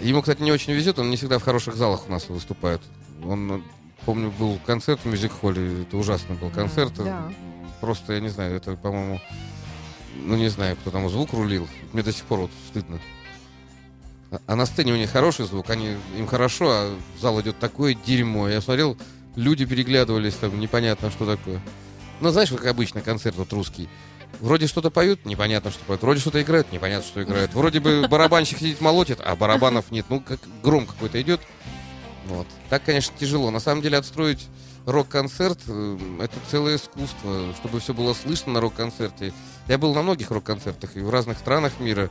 Ему, 0.00 0.22
кстати, 0.22 0.42
не 0.42 0.52
очень 0.52 0.72
везет, 0.72 0.98
он 0.98 1.10
не 1.10 1.16
всегда 1.16 1.38
в 1.38 1.42
хороших 1.42 1.76
залах 1.76 2.08
у 2.08 2.10
нас 2.10 2.28
выступает. 2.28 2.80
Он, 3.24 3.62
помню, 4.04 4.30
был 4.30 4.58
концерт 4.66 5.00
в 5.04 5.06
мюзик-холле, 5.06 5.82
это 5.82 5.96
ужасный 5.96 6.36
был 6.36 6.50
концерт. 6.50 6.94
Да. 6.96 7.30
Просто, 7.80 8.14
я 8.14 8.20
не 8.20 8.28
знаю, 8.28 8.56
это, 8.56 8.74
по-моему, 8.76 9.20
ну, 10.16 10.36
не 10.36 10.48
знаю, 10.48 10.76
кто 10.76 10.90
там 10.90 11.08
звук 11.08 11.32
рулил. 11.32 11.68
Мне 11.92 12.02
до 12.02 12.12
сих 12.12 12.24
пор 12.24 12.40
вот 12.40 12.50
стыдно. 12.68 13.00
А- 14.30 14.40
А 14.46 14.56
на 14.56 14.66
сцене 14.66 14.92
у 14.92 14.96
них 14.96 15.10
хороший 15.10 15.44
звук, 15.46 15.68
они, 15.70 15.96
им 16.16 16.26
хорошо, 16.26 16.70
а 16.70 16.96
в 17.16 17.20
зал 17.20 17.40
идет 17.40 17.58
такое 17.58 17.94
дерьмо. 17.94 18.48
Я 18.48 18.60
смотрел, 18.60 18.96
люди 19.36 19.66
переглядывались, 19.66 20.34
там, 20.34 20.58
непонятно, 20.58 21.10
что 21.10 21.26
такое. 21.26 21.60
Ну, 22.22 22.30
знаешь, 22.30 22.50
как 22.50 22.66
обычно 22.66 23.00
концерт 23.00 23.34
вот 23.36 23.52
русский. 23.52 23.88
Вроде 24.38 24.68
что-то 24.68 24.90
поют, 24.90 25.26
непонятно, 25.26 25.72
что 25.72 25.84
поют. 25.84 26.02
Вроде 26.02 26.20
что-то 26.20 26.40
играют, 26.40 26.70
непонятно, 26.70 27.04
что 27.04 27.20
играют. 27.20 27.52
Вроде 27.52 27.80
бы 27.80 28.06
барабанщик 28.08 28.58
сидит 28.58 28.80
молотит, 28.80 29.18
а 29.20 29.34
барабанов 29.34 29.90
нет. 29.90 30.06
Ну, 30.08 30.20
как 30.20 30.38
гром 30.62 30.86
какой-то 30.86 31.20
идет. 31.20 31.40
Вот. 32.26 32.46
Так, 32.70 32.84
конечно, 32.84 33.12
тяжело. 33.18 33.50
На 33.50 33.58
самом 33.58 33.82
деле, 33.82 33.98
отстроить 33.98 34.46
рок-концерт 34.86 35.58
э, 35.66 35.98
это 36.20 36.34
целое 36.48 36.76
искусство, 36.76 37.52
чтобы 37.56 37.80
все 37.80 37.92
было 37.92 38.14
слышно 38.14 38.52
на 38.52 38.60
рок-концерте. 38.60 39.32
Я 39.66 39.78
был 39.78 39.92
на 39.92 40.02
многих 40.02 40.30
рок-концертах 40.30 40.96
и 40.96 41.00
в 41.00 41.10
разных 41.10 41.38
странах 41.38 41.80
мира. 41.80 42.08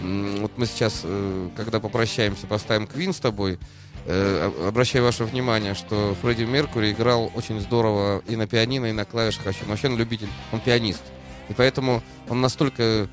Вот 0.00 0.52
мы 0.58 0.66
сейчас, 0.66 1.00
э, 1.02 1.50
когда 1.56 1.80
попрощаемся, 1.80 2.46
поставим 2.46 2.86
Квин 2.86 3.12
с 3.12 3.18
тобой. 3.18 3.58
Э, 4.06 4.46
об- 4.46 4.66
Обращаю 4.68 5.04
ваше 5.04 5.24
внимание, 5.24 5.74
что 5.74 6.16
Фредди 6.22 6.44
Меркури 6.44 6.92
играл 6.92 7.30
очень 7.34 7.60
здорово 7.60 8.22
и 8.26 8.36
на 8.36 8.46
пианино, 8.46 8.86
и 8.86 8.92
на 8.92 9.04
клавишах. 9.04 9.44
Вообще, 9.46 9.64
вообще 9.66 9.88
он 9.88 9.96
любитель, 9.96 10.28
он 10.52 10.60
пианист. 10.60 11.02
И 11.48 11.52
поэтому 11.54 12.02
он 12.28 12.40
настолько 12.40 12.82
э, 12.82 13.06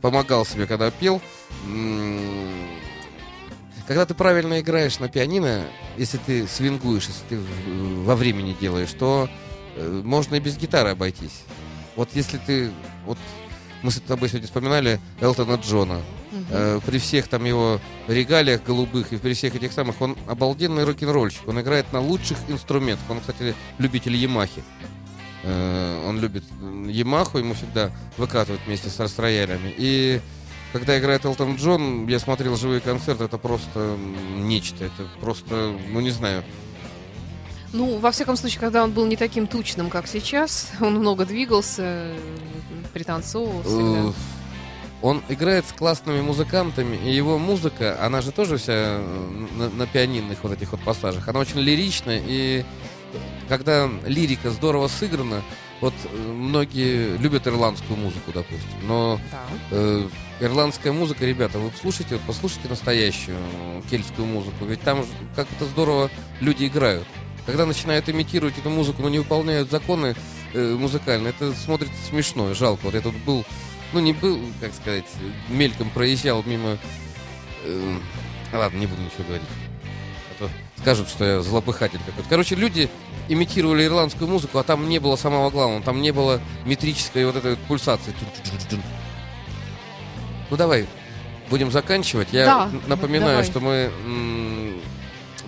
помогал 0.00 0.44
себе, 0.46 0.66
когда 0.66 0.90
пел. 0.90 1.20
Когда 3.86 4.06
ты 4.06 4.14
правильно 4.14 4.60
играешь 4.60 5.00
на 5.00 5.08
пианино, 5.08 5.64
если 5.96 6.18
ты 6.18 6.46
свингуешь, 6.46 7.08
если 7.08 7.24
ты 7.30 7.36
в- 7.38 8.04
во 8.04 8.14
времени 8.14 8.56
делаешь, 8.60 8.92
то 8.96 9.28
э, 9.76 10.02
можно 10.04 10.36
и 10.36 10.40
без 10.40 10.56
гитары 10.56 10.90
обойтись. 10.90 11.42
Вот 11.96 12.10
если 12.14 12.38
ты... 12.38 12.70
Вот 13.04 13.18
мы 13.82 13.90
с 13.90 14.00
тобой 14.00 14.28
сегодня 14.28 14.46
вспоминали 14.46 15.00
Элтона 15.20 15.54
Джона. 15.56 16.02
Э, 16.50 16.80
при 16.84 16.98
всех 16.98 17.28
там 17.28 17.44
его 17.44 17.80
регалиях 18.06 18.62
голубых 18.62 19.12
и 19.12 19.16
при 19.16 19.34
всех 19.34 19.54
этих 19.54 19.72
самых, 19.72 20.00
он 20.00 20.16
обалденный 20.26 20.84
рок-н-ролльщик. 20.84 21.46
Он 21.48 21.60
играет 21.60 21.92
на 21.92 22.00
лучших 22.00 22.38
инструментах. 22.48 23.04
Он, 23.08 23.20
кстати, 23.20 23.54
любитель 23.78 24.14
Ямахи. 24.14 24.62
Э, 25.42 26.04
он 26.06 26.20
любит 26.20 26.44
Ямаху, 26.86 27.38
ему 27.38 27.54
всегда 27.54 27.90
выкатывают 28.16 28.62
вместе 28.66 28.90
с, 28.90 29.00
с 29.00 29.18
роялями. 29.18 29.74
И 29.76 30.20
когда 30.72 30.98
играет 30.98 31.24
Элтон 31.24 31.56
Джон, 31.56 32.06
я 32.06 32.18
смотрел 32.20 32.56
живые 32.56 32.80
концерты, 32.80 33.24
это 33.24 33.38
просто 33.38 33.96
нечто. 34.36 34.84
Это 34.84 35.08
просто, 35.20 35.74
ну 35.88 36.00
не 36.00 36.10
знаю. 36.10 36.44
Ну, 37.72 37.98
во 37.98 38.10
всяком 38.10 38.36
случае, 38.36 38.60
когда 38.60 38.82
он 38.82 38.90
был 38.90 39.06
не 39.06 39.16
таким 39.16 39.46
тучным, 39.46 39.90
как 39.90 40.08
сейчас, 40.08 40.70
он 40.80 40.94
много 40.94 41.24
двигался, 41.24 41.82
э, 41.84 42.18
пританцовывал 42.92 43.62
всегда. 43.62 44.12
Он 45.02 45.22
играет 45.28 45.64
с 45.66 45.72
классными 45.72 46.20
музыкантами, 46.20 46.96
и 46.96 47.10
его 47.14 47.38
музыка, 47.38 47.96
она 48.04 48.20
же 48.20 48.32
тоже 48.32 48.58
вся 48.58 48.72
э, 48.74 49.46
на, 49.56 49.70
на 49.70 49.86
пианинных 49.86 50.42
вот 50.42 50.52
этих 50.52 50.72
вот 50.72 50.80
пассажах, 50.82 51.26
она 51.28 51.40
очень 51.40 51.58
лиричная, 51.60 52.20
и 52.24 52.64
когда 53.48 53.88
лирика 54.06 54.50
здорово 54.50 54.88
сыграна, 54.88 55.42
вот 55.80 55.94
э, 56.04 56.16
многие 56.16 57.16
любят 57.16 57.46
ирландскую 57.46 57.98
музыку, 57.98 58.30
допустим, 58.34 58.68
но 58.86 59.18
Да. 59.30 59.38
э, 59.70 60.08
ирландская 60.40 60.92
музыка, 60.92 61.24
ребята, 61.24 61.58
вы 61.58 61.72
слушайте, 61.80 62.16
вот 62.16 62.22
послушайте 62.26 62.68
настоящую 62.68 63.38
э, 63.38 63.82
кельтскую 63.90 64.26
музыку, 64.26 64.66
ведь 64.66 64.82
там 64.82 65.06
как 65.34 65.46
это 65.56 65.64
здорово 65.64 66.10
люди 66.40 66.66
играют. 66.66 67.06
Когда 67.46 67.64
начинают 67.64 68.06
имитировать 68.10 68.58
эту 68.58 68.68
музыку, 68.68 69.00
но 69.00 69.08
не 69.08 69.18
выполняют 69.18 69.70
законы 69.70 70.14
э, 70.52 70.76
музыкальные, 70.78 71.30
это 71.30 71.54
смотрится 71.54 71.96
смешно 72.10 72.50
и 72.50 72.54
жалко. 72.54 72.80
Вот 72.84 72.94
я 72.94 73.00
тут 73.00 73.14
был, 73.24 73.46
ну 73.92 74.00
не 74.00 74.12
был, 74.12 74.40
как 74.60 74.72
сказать, 74.74 75.04
мельком 75.48 75.90
проезжал 75.90 76.42
мимо... 76.44 76.78
э, 77.64 77.96
ладно, 78.52 78.78
не 78.78 78.86
буду 78.86 79.02
ничего 79.02 79.24
говорить. 79.24 79.46
А 80.30 80.38
то 80.44 80.50
скажут, 80.80 81.08
что 81.08 81.24
я 81.24 81.42
злопыхатель 81.42 82.00
какой-то. 82.06 82.28
Короче, 82.28 82.54
люди 82.54 82.88
имитировали 83.28 83.84
ирландскую 83.86 84.28
музыку, 84.28 84.58
а 84.58 84.62
там 84.64 84.88
не 84.88 84.98
было 84.98 85.16
самого 85.16 85.50
главного, 85.50 85.82
там 85.82 86.00
не 86.00 86.10
было 86.12 86.40
метрической 86.64 87.24
вот 87.26 87.36
этой 87.36 87.52
вот 87.52 87.60
пульсации. 87.60 88.14
Ну 90.50 90.56
давай, 90.56 90.86
будем 91.48 91.70
заканчивать. 91.70 92.28
Я 92.32 92.44
Да, 92.44 92.70
напоминаю, 92.86 93.42
давай. 93.42 93.44
что 93.44 93.60
мы 93.60 93.90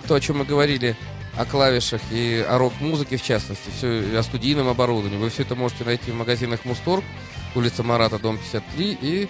то, 0.07 0.15
о 0.15 0.19
чем 0.19 0.39
мы 0.39 0.45
говорили 0.45 0.95
о 1.37 1.45
клавишах 1.45 2.01
и 2.11 2.45
о 2.47 2.57
рок-музыке 2.57 3.17
в 3.17 3.23
частности, 3.23 3.69
все, 3.75 4.17
о 4.19 4.23
студийном 4.23 4.67
оборудовании, 4.67 5.17
вы 5.17 5.29
все 5.29 5.41
это 5.43 5.55
можете 5.55 5.83
найти 5.83 6.11
в 6.11 6.15
магазинах 6.15 6.63
Мусторг, 6.63 7.03
улица 7.55 7.83
Марата, 7.83 8.19
дом 8.19 8.37
53 8.37 8.97
и 9.01 9.29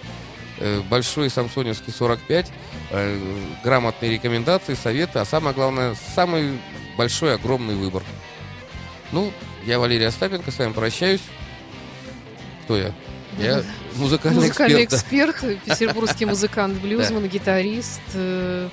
э, 0.58 0.80
Большой 0.88 1.30
Самсоневский 1.30 1.92
45. 1.92 2.50
Э, 2.90 3.18
грамотные 3.62 4.12
рекомендации, 4.12 4.74
советы, 4.74 5.18
а 5.18 5.24
самое 5.24 5.54
главное, 5.54 5.96
самый 6.14 6.58
большой, 6.96 7.34
огромный 7.34 7.74
выбор. 7.74 8.02
Ну, 9.12 9.32
я 9.64 9.78
Валерий 9.78 10.06
Остапенко, 10.06 10.50
с 10.50 10.58
вами 10.58 10.72
прощаюсь. 10.72 11.20
Кто 12.64 12.76
я? 12.76 12.92
Я 13.38 13.62
музыкальный, 13.96 14.40
Музыкальный 14.42 14.84
эксперт. 14.84 15.30
эксперт, 15.34 15.64
петербургский 15.64 16.24
музыкант, 16.24 16.80
блюзман, 16.80 17.26
гитарист. 17.28 18.00
э, 18.14 18.68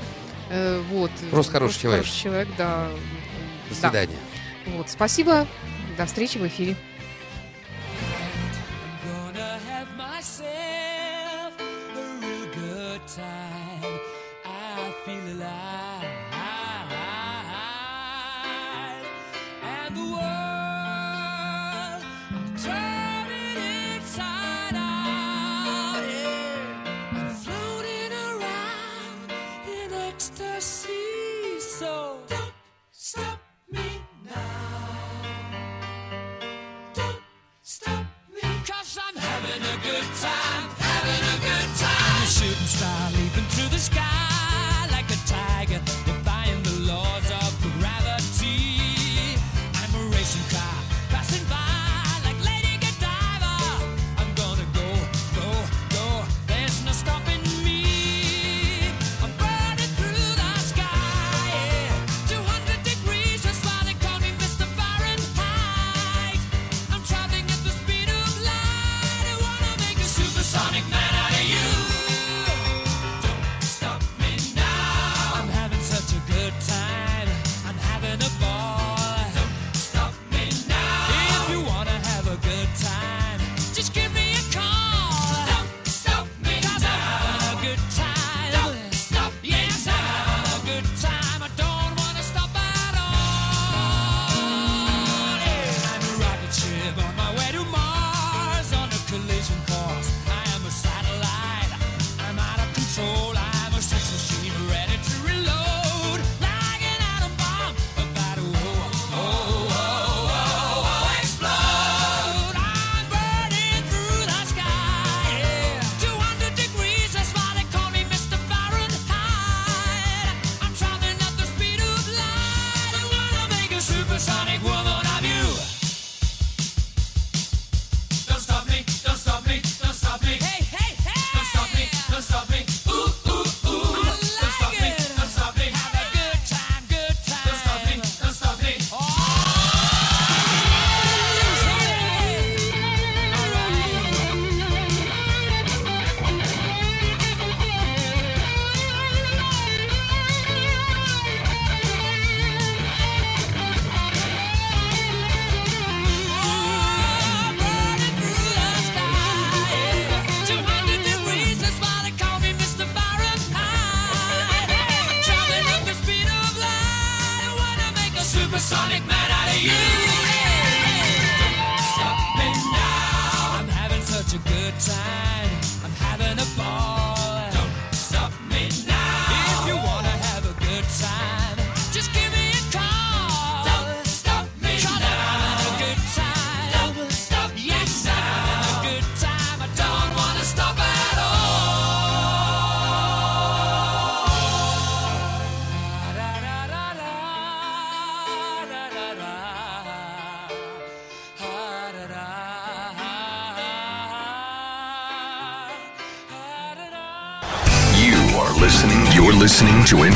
Вот. 0.91 1.11
Просто 1.31 1.51
хороший 1.53 1.79
человек. 1.81 2.03
Хороший 2.05 2.21
человек, 2.23 2.47
да. 2.57 2.87
До 3.69 3.75
Да. 3.81 3.89
свидания. 3.89 4.17
Вот. 4.67 4.89
Спасибо. 4.89 5.47
До 5.97 6.05
встречи 6.05 6.37
в 6.37 6.45
эфире. 6.45 6.75
Say 10.21 10.60